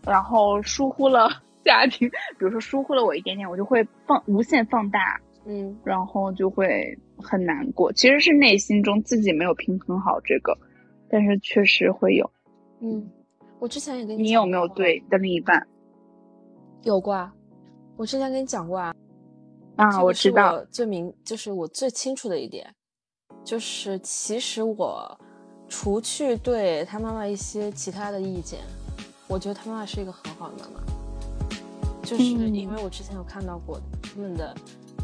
[0.06, 1.30] 然后疏忽了
[1.64, 7.92] 家庭，比如说疏忽了我一点点，我就会放无限放大，嗯然后就会很难过。
[7.94, 10.58] 其实是内心中自己没有平衡好这个，
[11.10, 12.30] 但是确实会有。
[12.82, 13.10] 嗯，
[13.60, 15.66] 我之前也跟你你有没有对你的另一半
[16.84, 17.34] 有过啊？
[17.96, 18.94] 我之前跟你讲过啊。
[19.78, 20.04] 啊？
[20.04, 22.68] 我知道，我最明就是我最清楚的一点，
[23.44, 25.20] 就是其实我
[25.70, 28.60] 除去对他妈妈一些其他的意见，
[29.28, 30.82] 我觉得他妈妈是一个很好的妈妈。
[32.04, 34.56] 就是嗯因为我之前有看到过他们的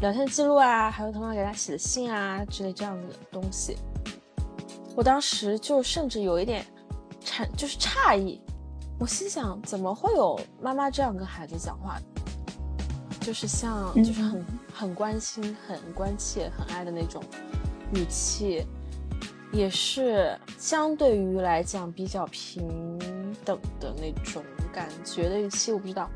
[0.04, 3.74] 聊天记录啊，还有他妈给他写的信啊之类这样的东西，
[4.94, 6.62] 我当时就甚至有一点
[7.24, 8.38] 诧，就是诧异，
[9.00, 12.04] 我心想怎么会有妈妈这样跟孩子讲话的？
[13.22, 14.44] 就是像，嗯就是很
[14.74, 17.24] 很关心、很关切、很爱的那种
[17.94, 18.66] 语气，
[19.52, 22.68] 也是相对于来讲比较平
[23.42, 25.72] 等的那种感觉的语气。
[25.72, 26.10] 我不知道，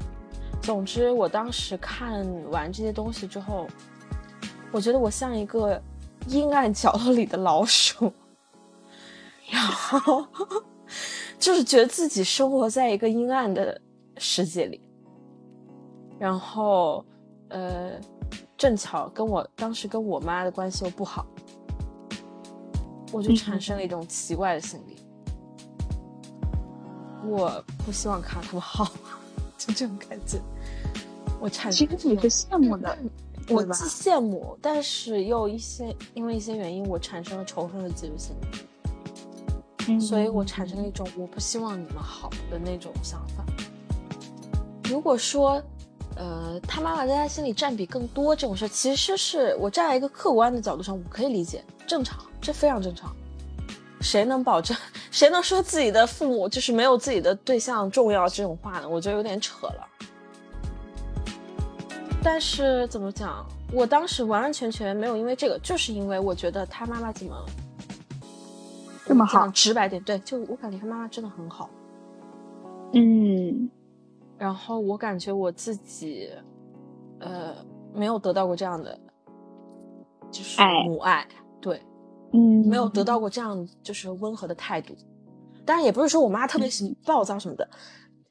[0.68, 3.66] 总之我当时看完这些东西之后，
[4.70, 5.82] 我觉得我像一个
[6.26, 8.12] 阴暗角落里的老鼠，
[9.50, 10.26] 然后
[11.38, 13.80] 就是觉得自己生活在一个阴暗的
[14.18, 14.78] 世界里。
[16.18, 17.02] 然后，
[17.48, 17.92] 呃，
[18.58, 21.26] 正巧跟我当时跟我妈的关系又不好，
[23.10, 24.98] 我就产生了一种奇怪的心理，
[27.24, 28.84] 我不希望看他们好，
[29.56, 30.38] 就这种感觉。
[31.40, 32.98] 我产生其实你是羡慕的，
[33.48, 38.58] 我既羡慕，但是又一些因为一些原因，我产生了仇恨的嫉妒心理，
[39.88, 43.44] 嗯所以我产生了一种我不希望你们好的那种想法。
[44.90, 45.62] 如果说，
[46.16, 53.14] 呃，他妈妈在他心里占比更多这种事，其实是我站在一个客观的角度上，我可以理解，正常，这非常正常。
[54.00, 54.76] 谁能保证？
[55.10, 58.88] 谁能说自己的父母就是没有自己的对象重要这种话呢？
[58.88, 59.86] 我觉得有点扯了。
[62.22, 63.44] 但是怎么讲？
[63.72, 67.34] 我当时完完全全没有因为这个，就是因为我觉得他妈妈怎么
[69.06, 71.68] 这么好直白点，对，就我感觉他妈妈真的很好。
[72.92, 73.70] 嗯
[74.38, 76.30] 然后我感觉我自己，
[77.18, 77.56] 呃，
[77.92, 78.98] 没有得到过这样的，
[80.30, 81.26] 就是母爱，
[81.60, 81.82] 对，
[82.32, 84.94] 嗯，没有得到过这样就是温和的态度。
[85.66, 87.68] 当然，也不是说我妈特别喜暴躁什么的，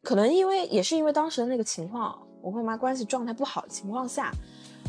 [0.02, 2.18] 可能因为也是因为当时的那个情况，
[2.48, 4.32] 我和我妈关系状态不好的情况下，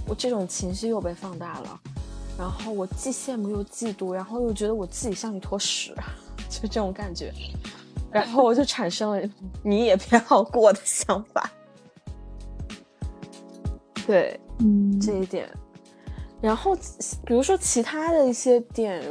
[0.06, 1.80] 我这种情绪又被放大了，
[2.38, 5.92] 然后我既羡慕又嫉妒，然后又觉得我自己像一坨屎，
[6.48, 7.34] 就这种感觉，
[8.12, 9.28] 然后我就产生了
[9.64, 11.50] 你也别好过的想法。
[14.06, 15.00] 对嗯。
[15.00, 15.50] 这一点，
[16.40, 16.76] 然后
[17.26, 19.02] 比如说其他的一些点，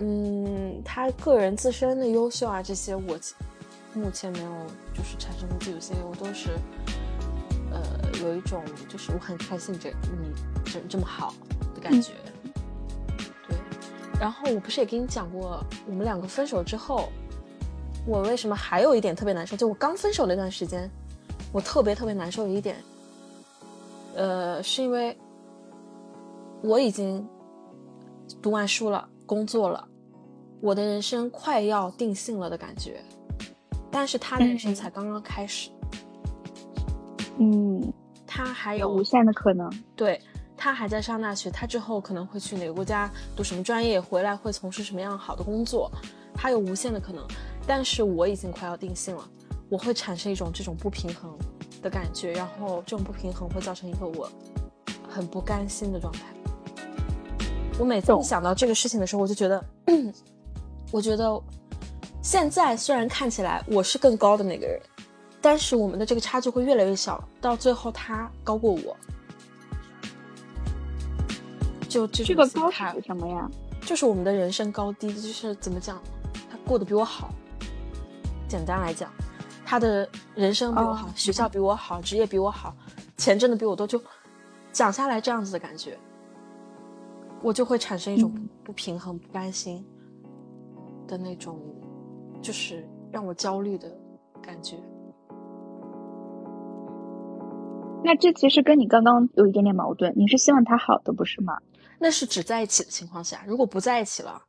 [0.00, 3.16] 嗯，他个人自身的优秀啊，这些我
[3.94, 4.50] 目前没有
[4.92, 6.50] 就是产生过嫉妒心，我都是
[7.82, 10.32] 呃有一种就是我很开心这你
[10.64, 11.34] 这这么好
[11.74, 12.12] 的感觉。
[13.48, 13.56] 对，
[14.20, 17.08] 然后我不是也跟你讲过，我们两个分手之后，
[18.06, 19.56] 我为什么还有一点特别难受？
[19.56, 20.90] 就我刚分手那段时间，
[21.52, 22.76] 我特别特别难受的一点，
[24.14, 25.16] 呃，是因为
[26.62, 27.26] 我已经
[28.40, 29.86] 读完书了，工作了，
[30.60, 33.02] 我的人生快要定性了的感觉，
[33.90, 35.70] 但是他的人生才刚刚开始，
[37.38, 37.92] 嗯，
[38.26, 39.70] 他还有有无限的可能。
[39.94, 40.20] 对
[40.56, 45.90] 他还在上大学，他之后可能会去哪个国家读什么专业，回来会从事什么样好的工作，
[46.34, 47.26] 他有无限的可能。
[47.66, 49.28] 但是我已经快要定性了，
[49.68, 51.36] 我会产生一种这种不平衡
[51.82, 54.30] 的感觉，然后这种不平衡会造成一个我
[55.08, 56.20] 很不甘心的状态。
[57.78, 59.62] 我每次一想到这个事情的时候，我就觉得，
[60.90, 61.38] 我觉得
[62.22, 64.80] 现在虽然看起来我是更高的那个人，
[65.40, 68.96] 但是我们的这个差距会越来越小，到最后他高过我。
[71.88, 73.48] 就这这个高是什么呀？
[73.82, 76.02] 就是我们的人生高低，就是怎么讲，
[76.50, 77.32] 他过得比我好。
[78.48, 79.10] 简单来讲，
[79.64, 82.74] 他的人生比我好，哦学校比我好，职业比我好，
[83.16, 84.02] 钱挣的比我多，就
[84.72, 85.96] 讲下来这样子的感觉，
[87.42, 89.86] 我就会产生一种嗯不平衡、不甘心
[91.06, 91.60] 的那种，
[92.42, 93.96] 就是让我焦虑的
[94.42, 94.76] 感觉。
[98.04, 101.58] 那这其实跟你刚刚有一点点矛盾，你是希望他好的，不是吗？
[101.98, 104.42] 那是只在一起的情况下，如果不在一起了，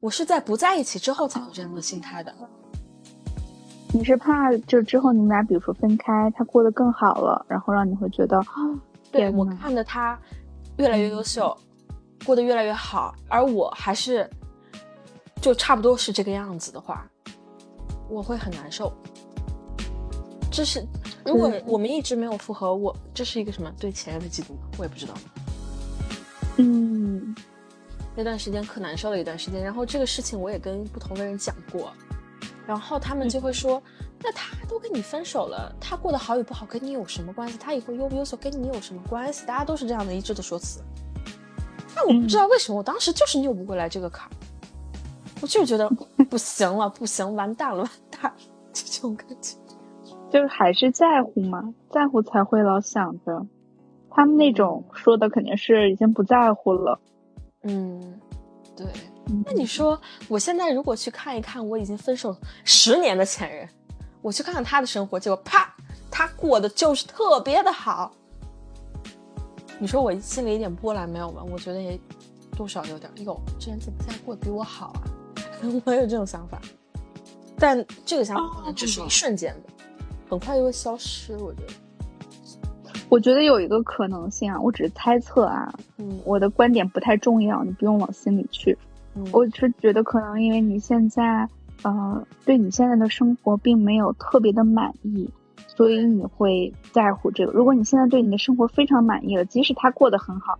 [0.00, 2.34] 我是在不在一起之后才有这样的心态的。
[3.94, 8.38] 你是怕就之后你们俩比如说分开，他过得更好了，然后让你会觉得，
[9.10, 10.18] 对我看着他
[10.76, 11.56] 越来越优秀，
[12.26, 14.28] 过得越来越好，而我还是
[15.40, 17.08] 就差不多是这个样子的话，
[18.10, 18.92] 我会很难受。
[20.58, 20.84] 这是
[21.24, 24.62] 如果我们一直没有复合，我这是一个什么对前任的嫉妒吗？
[24.76, 25.14] 我也不知道。
[26.56, 27.32] 嗯，
[28.16, 31.92] 那段时间可难受了一段时间，然后这个事情我也跟不同的人讲过，
[32.66, 33.80] 然后他们就会说，
[34.20, 37.56] 那他都跟你分手了，他过得好与不好跟你有什么关系？
[37.56, 39.46] 他以后优不优秀跟你有什么关系？
[39.46, 40.80] 大家都是这样的一致的说辞。
[41.94, 44.30] 那我不知道为什么，我当时就是拗不过来这个坎儿，
[45.40, 45.88] 我就是觉得
[46.28, 48.34] 不行了，不行，完蛋了，完蛋
[48.74, 49.54] 这种感觉。
[50.30, 53.46] 就是还是在乎嘛，在乎才会老想着。
[54.10, 57.00] 他们那种说的肯定是已经不在乎了。
[57.62, 58.20] 嗯，
[58.76, 58.86] 对。
[59.30, 63.68] 嗯那你说，我现在如果去看一看我已经分手十年的前任，
[64.22, 65.70] 我去看看他的生活，结果啪，
[66.10, 68.10] 他过得就是特别的好。
[69.78, 71.44] 你说我心里一点波澜没有吗？
[71.52, 72.00] 我觉得也
[72.56, 73.12] 多少有点。
[73.18, 75.02] 哟，这人怎么现在过得比我好啊？
[75.84, 76.58] 我有这种想法，
[77.58, 79.77] 但这个想法可能只是一瞬间的，
[80.28, 81.36] 很快就会消失。
[81.38, 81.72] 我觉得，
[83.08, 88.76] 我觉得有一个可能性啊，我只是猜测啊，嗯我的观点不太重要，你不用往心里去。
[89.14, 91.48] 嗯，我是觉得可能因为你现在，
[91.82, 95.28] 呃，对你现在的生活并没有特别的满意，
[95.66, 97.52] 所以你会在乎这个。
[97.52, 100.58] 如果你现在对你的生活非常满意了，即使他过得很好，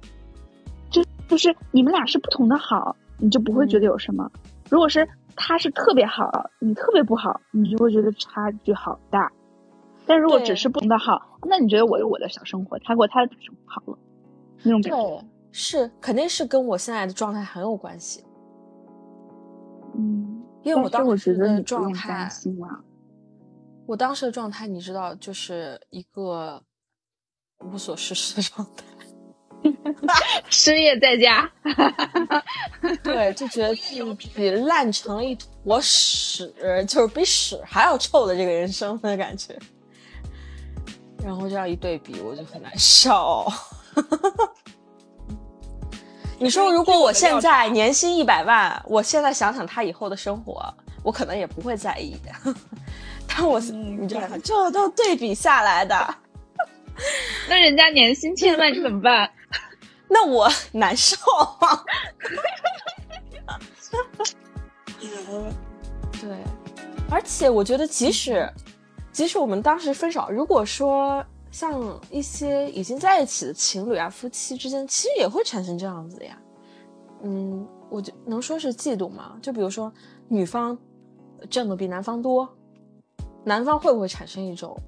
[0.90, 4.30] 就就是你们俩是不同的好，你就不会觉得有什么。
[4.70, 5.06] 如果是
[5.36, 9.30] 他是特别好，你特别不好，你就会觉得差距好大。
[10.08, 13.98] 但如果只是不同的号，那你觉得我有我的小生活，他过他的生活好了，
[14.64, 14.96] 那种感觉。
[14.98, 18.24] 对，是肯定是跟我现在的状态很有关系。
[19.94, 22.28] 嗯，因为我当时的状态。
[23.86, 26.62] 我当时的状态，你知道，就是一个
[27.64, 28.84] 无所事事的状态。
[30.50, 31.50] 失业在家，
[33.02, 36.54] 对，就觉得自己烂成了一坨屎，
[36.86, 39.58] 就是比屎还要臭的这个人生的感觉。
[41.28, 43.46] 然后这样一对比，我就很难受。
[46.40, 52.54] 你说，如果我现在年薪一百万，我现在想想他以后的生活，我可能也不会在意的。
[53.28, 54.38] 但我，嗯你知道吗？
[54.42, 56.14] 这都对比下来的，
[57.46, 59.30] 那人家年薪千万，你怎么办？
[60.08, 61.18] 那我难受。
[66.22, 66.30] 对，
[67.10, 68.50] 而且我觉得，即使
[69.18, 76.38] 即使我们当时分手，如果说像一些已经在一起的情侣啊、夫妻之间，其实也会产生这样子的呀。
[77.24, 79.36] 嗯，我就能说是嫉妒吗？
[79.42, 79.92] 就比如说
[80.28, 80.78] 女方
[81.50, 82.48] 挣的比男方多，
[83.42, 84.78] 男方会不会产生一种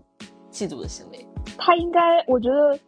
[0.53, 1.26] 嫉妒的心理？
[1.59, 2.78] 他应该，我觉得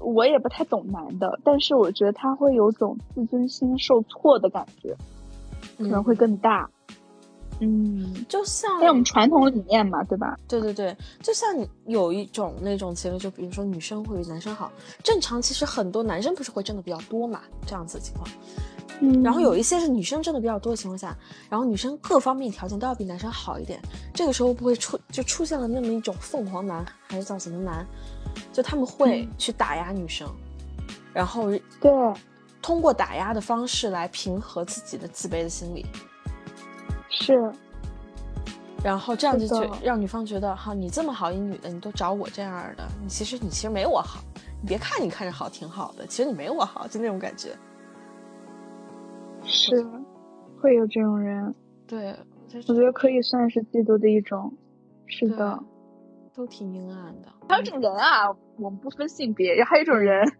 [0.00, 4.96] 我也不太懂男的，但是我觉得他会有种自尊心受挫的感觉，
[5.76, 6.62] 可能会更大。
[6.62, 6.77] 嗯，
[8.28, 10.36] 就像因为我们传统理念嘛，对吧？
[10.46, 14.70] 对对对，就像你有一种那种情侣，就比如说女生会比男生好，
[15.02, 18.28] 正常其实很多男生不是会挣的比较多嘛，这样子的情况。
[19.00, 21.16] 嗯然后有一些是女生挣的比较多的情况下，
[21.48, 23.80] 然后女生各方面条件都要比男生好一点，
[24.12, 27.86] 这个时候不会出就出现了那么一种凤凰男还是叫什么男，
[28.52, 30.28] 就他们会嗯去打压女生，
[31.12, 31.48] 然后
[31.80, 31.92] 对，
[32.60, 35.86] 通过打压的方式来平和自己的自卑的心理，
[37.10, 37.52] 是，
[38.84, 44.20] 然后这样就是就让女方觉得哈，你这么好一女的，你都找我这样的，你其实你其实没我好，
[44.62, 47.50] 你别看你看着好挺好的，其实你没我好，就那种感觉。
[49.44, 49.86] 是，
[50.60, 51.54] 会有这种人，
[51.86, 52.14] 对，
[52.52, 54.52] 我我觉得可以算是嫉妒的一种。
[55.06, 55.58] 是的，
[56.34, 57.28] 都挺阴暗的。
[57.48, 58.28] 还有一种人啊，
[58.58, 60.30] 我们不分性别，然后还有一种人，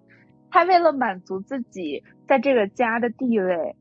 [0.51, 3.75] 他为了满足自己在这个家的地位，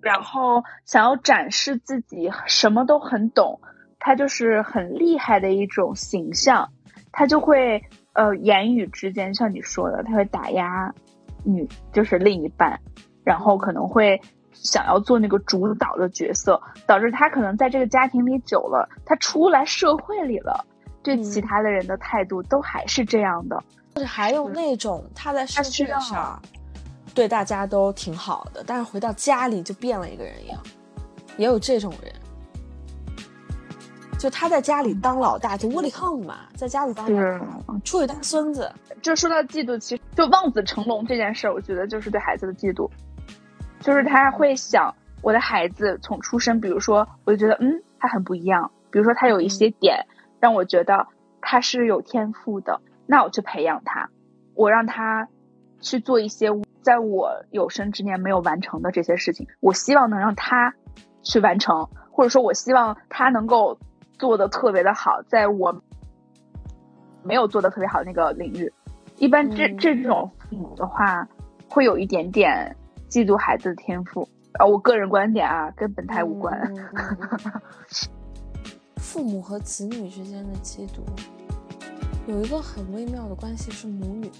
[0.00, 3.60] 然后想要展示自己什么都很懂，
[3.98, 6.70] 他就是很厉害的一种形象，
[7.12, 7.82] 他就会
[8.12, 10.92] 呃言语之间像你说的，他会打压
[11.44, 12.80] 女就是另一半，
[13.24, 14.20] 然后可能会
[14.52, 20.66] 想要做那个主导的角色，导致他可能在这个家庭里久了，他出来社会里了。
[21.02, 23.56] 对嗯其他的人的态度都还是这样的，
[23.94, 26.42] 或者还有那种他在社需要会上
[27.14, 30.60] 对大家都挺好的，但是回到家里就变了一个人一样，
[31.36, 32.12] 也有这种人。
[34.18, 38.70] 就他在家里当老大，就窝里横嘛，在家里当老是大，出去当孙子。
[39.00, 42.90] 就说到嫉妒，其实就望子成龙这件事儿，我觉得就是对孩子的嫉妒，
[43.80, 50.06] 就是他会想我的孩子从出生，比如说，我就觉得嗯，他很不一样，比如说他有一些点
[50.38, 51.08] 让我觉得
[51.40, 54.10] 他是有天赋的，那我去培养他，
[54.54, 55.28] 我让他
[55.80, 56.50] 去做一些
[56.82, 60.74] 在我有生之年没有完成的这些事情，我希望能让他
[61.22, 63.78] 去完成，或者说我希望他能够
[64.18, 65.82] 做的特别的好，在我
[67.22, 68.72] 没有做的特别好的那个领域。
[69.16, 71.28] 一般这嗯这种父母的话，
[71.68, 72.76] 会有一点点
[73.08, 74.26] 嫉妒孩子的天赋。
[74.54, 76.58] 啊，我个人观点啊，跟本台无关。
[78.96, 81.00] 父母和子女之间的嫉妒，
[82.26, 84.30] 有一个很微妙的关系是母女。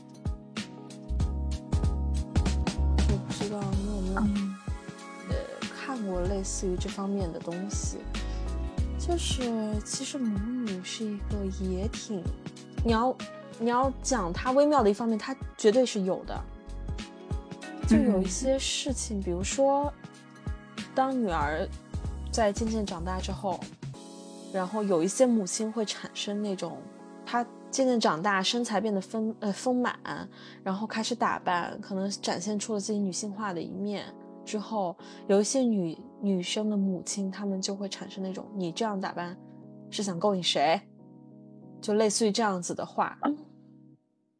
[3.50, 4.56] 知道你有没有嗯。
[5.28, 5.34] 呃
[5.84, 7.98] 看过类似于这方面的东西，
[8.96, 9.42] 就是
[9.84, 12.22] 其实母女是一个也挺，
[12.84, 13.16] 你要
[13.58, 16.40] 你要讲它微妙的一方面，它绝对是有的。
[17.88, 18.28] 就有一嗯。
[18.28, 19.92] 些事情，比如说，
[20.94, 21.66] 当女儿
[22.30, 23.58] 在渐渐长大之后，
[24.52, 26.80] 然后有一些母亲会产生那种，
[27.26, 29.98] 她渐渐长大，身材变得丰呃丰满，
[30.62, 34.04] 然后开始打扮，可能展现出了自己女性化的一面。
[34.44, 34.96] 之后，
[35.28, 39.36] 有一些女女生的母亲，她们就会产生那种：“你这样打扮
[39.90, 40.80] 是想勾引谁？”
[41.80, 43.16] 就类似于这样子的话，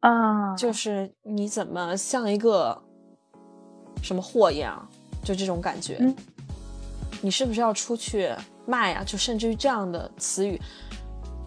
[0.01, 2.83] 啊，就 是你怎么像一个
[4.03, 4.85] 什么货一样，
[5.23, 5.97] 就这种感觉。
[5.99, 6.15] 嗯
[7.23, 8.31] 你是不是要出去
[8.65, 10.59] 卖呀、就甚至于这样的词语，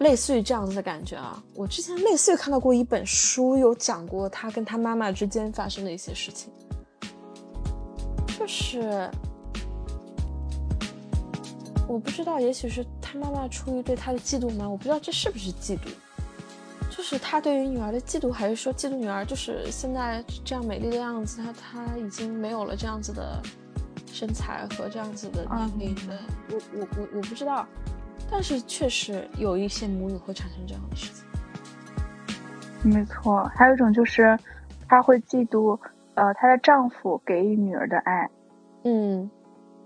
[0.01, 1.43] 类似于这样子的感觉啊。
[1.55, 6.53] 我之前类似于看到过一本书，有讲过他跟他妈妈之间发生的一些事情，
[8.39, 9.11] 就是
[11.87, 14.69] 我不知道，也许是他妈妈出于对他的嫉妒吗？
[14.69, 15.89] 我不知道这是不是嫉妒。
[16.97, 23.43] 就是他对于女儿的嫉妒，还是说嫉妒女儿就是现在这样美丽的样子，她她已经没有了这样子的
[24.13, 25.45] 身材和这样子的
[25.77, 26.17] 年龄的，
[26.51, 27.67] 我我我我不知道，
[28.35, 31.25] 但是确实有一些母女会产生这样的事情。
[32.83, 33.45] 没错。
[33.55, 34.37] 还有一种就是，
[34.89, 35.79] 她会嫉妒
[36.15, 38.29] 呃她的丈夫给予女儿的爱。
[38.83, 39.31] 嗯，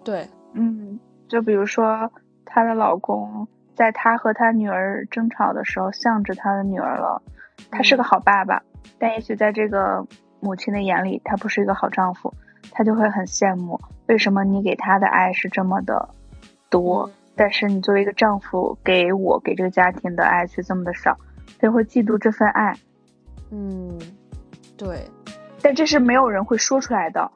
[0.03, 2.11] 对，嗯，就比如说
[2.47, 7.23] 她的老公在她和她女儿争吵的时候，向着她的女儿了。
[7.71, 8.63] 他是个好爸爸，
[8.99, 10.03] 但也许在这个
[10.41, 12.33] 母亲的眼里，他不是一个好丈夫，
[12.71, 16.09] 他就会很羡慕，为什么你给他的爱是这么的
[16.71, 21.17] 多，嗯但是你作为一个丈夫给我给这个家庭的爱却这么的少，
[21.59, 22.77] 他就会嫉妒这份爱。
[23.51, 23.99] 嗯，
[24.77, 25.09] 对，
[25.63, 27.31] 但这是没有人会说出来的，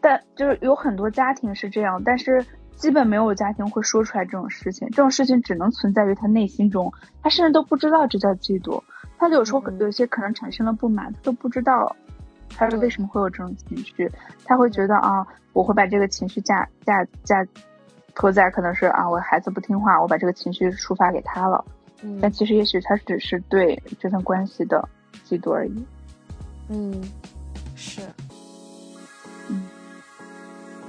[0.00, 2.44] 但就是有很多家庭是这样，但是
[2.74, 6.92] 基本没有家庭会说出来这种事情，这种事情只能存在于他内心中，
[7.22, 8.82] 他甚至都不知道这叫嫉妒，
[9.16, 9.78] 他有时候嗯。
[9.78, 11.94] 有些可能产生了不满，他都不知道
[12.56, 14.10] 他是为什么会有这种情绪，
[14.44, 17.46] 他会觉得啊，我会把这个情绪嫁嫁嫁
[18.16, 21.64] 托在可能是啊，我孩子不听话，我把这个情绪抒发给他了，
[22.02, 24.82] 嗯但其实也许他只是对这份关系的
[25.24, 25.86] 嫉妒而已。
[26.70, 27.00] 嗯，
[27.76, 28.00] 是，
[29.48, 29.68] 嗯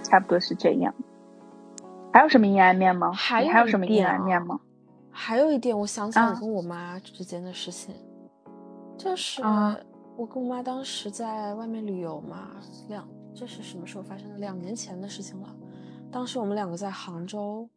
[0.01, 0.91] 差不多是这样。
[2.13, 3.11] 还有什么阴暗面吗？
[3.11, 4.59] 还有什么阴暗面吗？
[5.11, 7.93] 还有一点，我想起来我啊跟我妈之间的事情，
[8.97, 9.77] 就是啊
[10.15, 12.51] 我跟我妈当时在外面旅游嘛，
[12.87, 14.37] 两这是什么时候发生的？
[14.37, 15.49] 两年前的事情了。
[16.11, 17.69] 当时我们两个在杭州，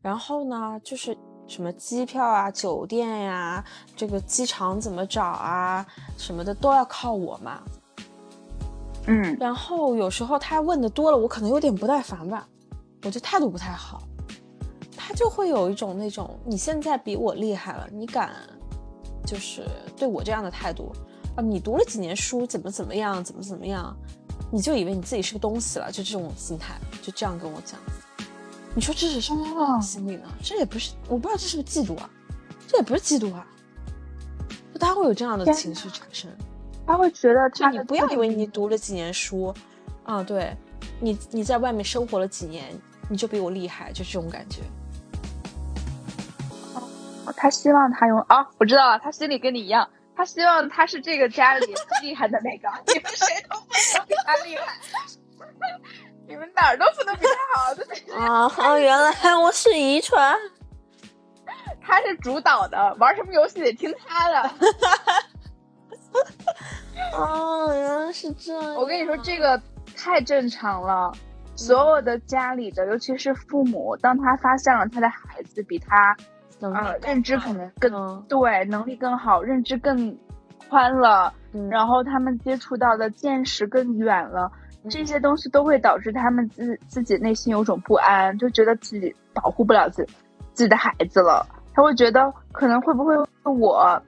[0.00, 1.16] 然后呢，就是
[1.46, 3.64] 什么机票啊、酒店呀、
[3.96, 5.84] 这个机场怎么找啊
[6.16, 7.62] 什么的都要靠我嘛。
[9.06, 12.46] 嗯然后有时候他问的多了，我可能有点不耐烦吧，
[13.02, 14.02] 我就态度不太好，
[14.96, 18.30] 他就会有一种那种你现在比我厉害了，你敢
[19.26, 19.66] 就是
[19.96, 20.92] 对我这样的态度
[21.34, 21.42] 啊？
[21.42, 23.96] 你读了几年书，怎么怎么样，怎么怎么样，
[24.50, 27.78] 你就以为你自己是个东西了，就这种心态，就这样跟我讲。
[28.74, 30.28] 你说这是什么心理呢？
[30.42, 32.08] 这也不是，我不知道这是不是嫉妒啊？
[32.68, 33.44] 这也不是嫉妒啊，
[34.72, 36.30] 就他会有这样的情绪产生。
[36.86, 39.52] 他会觉得他的自不要以为你读了几年书，
[40.04, 40.56] 啊，对，
[41.00, 42.72] 你你在外面生活了几年，
[43.08, 44.62] 你就比我厉害，就这种感觉。
[47.36, 49.88] 他希望他用啊，我知道了，他心里跟你一样，
[50.20, 51.74] 他希望他是这个家里最
[52.10, 54.76] 厉害的那个，你们谁都不能比他厉害，
[56.28, 60.36] 你们哪儿都不能比他好，就是啊，好，原来我是遗传。
[61.80, 64.50] 他是主导的，玩什么游戏得听他的。
[67.16, 68.74] 哦，原来是这样。
[68.74, 69.58] 我跟你说，这个
[69.96, 71.10] 太正常了。
[71.56, 76.14] 所有的家里的，尤其是父母，当他发现了他的孩子比他
[76.60, 78.24] 能呃认知可能更、嗯。
[78.28, 80.16] 对能力更好，认知更
[80.68, 84.50] 宽了，嗯然后他们接触到的见识更远了，
[84.84, 84.90] 嗯。
[84.90, 90.04] 这些东西都会导致他们自自己内心有种不安，就觉得自己保护不了自
[90.52, 91.46] 自己的孩子了。
[91.72, 94.02] 他会觉得可能会不会我，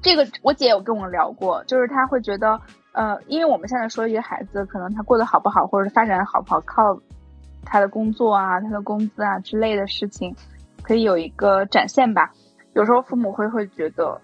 [0.00, 2.58] 这个我姐有跟我聊过，就是他会觉得，
[2.92, 6.98] 呃，因为我们现在说一个孩子可能他过得好不好，或者是发展好不好，靠
[7.64, 10.34] 他的工作啊、他的工资啊之类的事情，
[10.82, 12.32] 可以有一个展现吧。
[12.74, 14.20] 有时候父母会会觉得，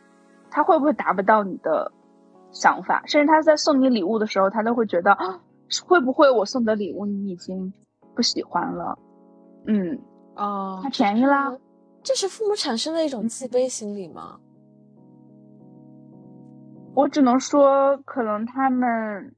[0.50, 1.92] 他会不会达不到你的
[2.50, 5.40] 想法，甚至他在送你礼物的时候，他都会觉得，啊
[5.86, 7.72] 会不会我送的礼物你已经
[8.14, 8.98] 不喜欢了？
[9.66, 9.98] 嗯，
[10.34, 11.56] 哦太，便宜啦。
[12.02, 14.38] 这是父母产生的一种自卑心理吗？
[16.94, 19.34] 我只能说，可能他们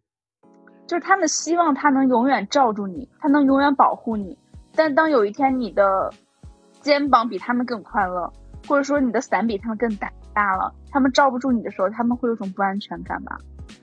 [0.87, 4.39] 就是他们希望他能永远罩住你，他能永远保护你。
[4.77, 6.13] 但当有一天你的
[6.81, 8.33] 肩膀比他们更宽了，
[8.67, 13.39] 或者说你的伞比他们更大大了，他们罩不住你的时候，他们会有种不安全感吧？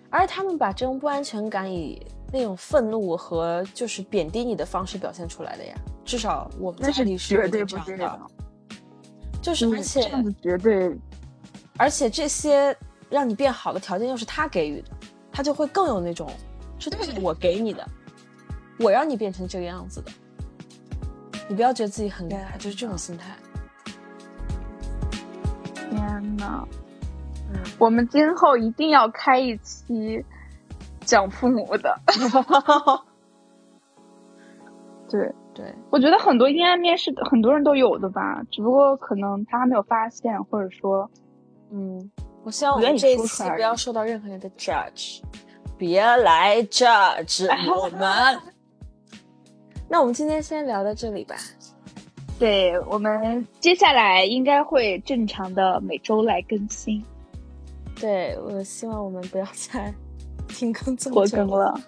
[0.10, 5.76] 而他们把这种不安全感以那种愤怒和就是贬低你的方式表现出来的呀。
[6.06, 8.22] 至少我们那是家里绝对有这样不对的的，。
[9.42, 10.98] 就是而嗯且这样子绝对
[11.78, 12.76] 而且这些
[13.10, 14.90] 让你变好的条件又是他给予的，
[15.32, 16.30] 他就会更有那种
[16.80, 17.88] 这都是我给你的，
[18.80, 20.12] 我让你变成这个样子的。
[21.48, 23.26] 你不要觉得自己很厉害，就是这种心态。
[25.76, 26.68] 天呐，
[27.52, 30.24] 嗯，我们今后一定要开一期
[31.00, 31.98] 讲父母的。
[35.10, 41.10] 对，对，我觉得很多阴暗面是很多人都有的吧，只不过可能他还没有发现，或者说，
[41.72, 42.12] 嗯，
[42.44, 45.22] 我希望我们这一期不要受到任何人的 judge，
[45.78, 48.38] 别来 judge 我们。
[49.90, 51.36] 那我们今天先聊到这里吧。
[52.40, 57.04] 对我们接下来应该会正常的每周来更新，
[58.00, 59.94] 对我希望我们不要再
[60.48, 61.60] 停更这么久拖更。
[61.60, 61.82] 了。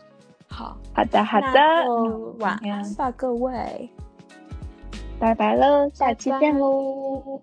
[0.47, 1.59] 好，好的，好的，
[2.39, 3.89] 晚安吧，各位。
[5.19, 7.41] 拜拜喽，下期见喽。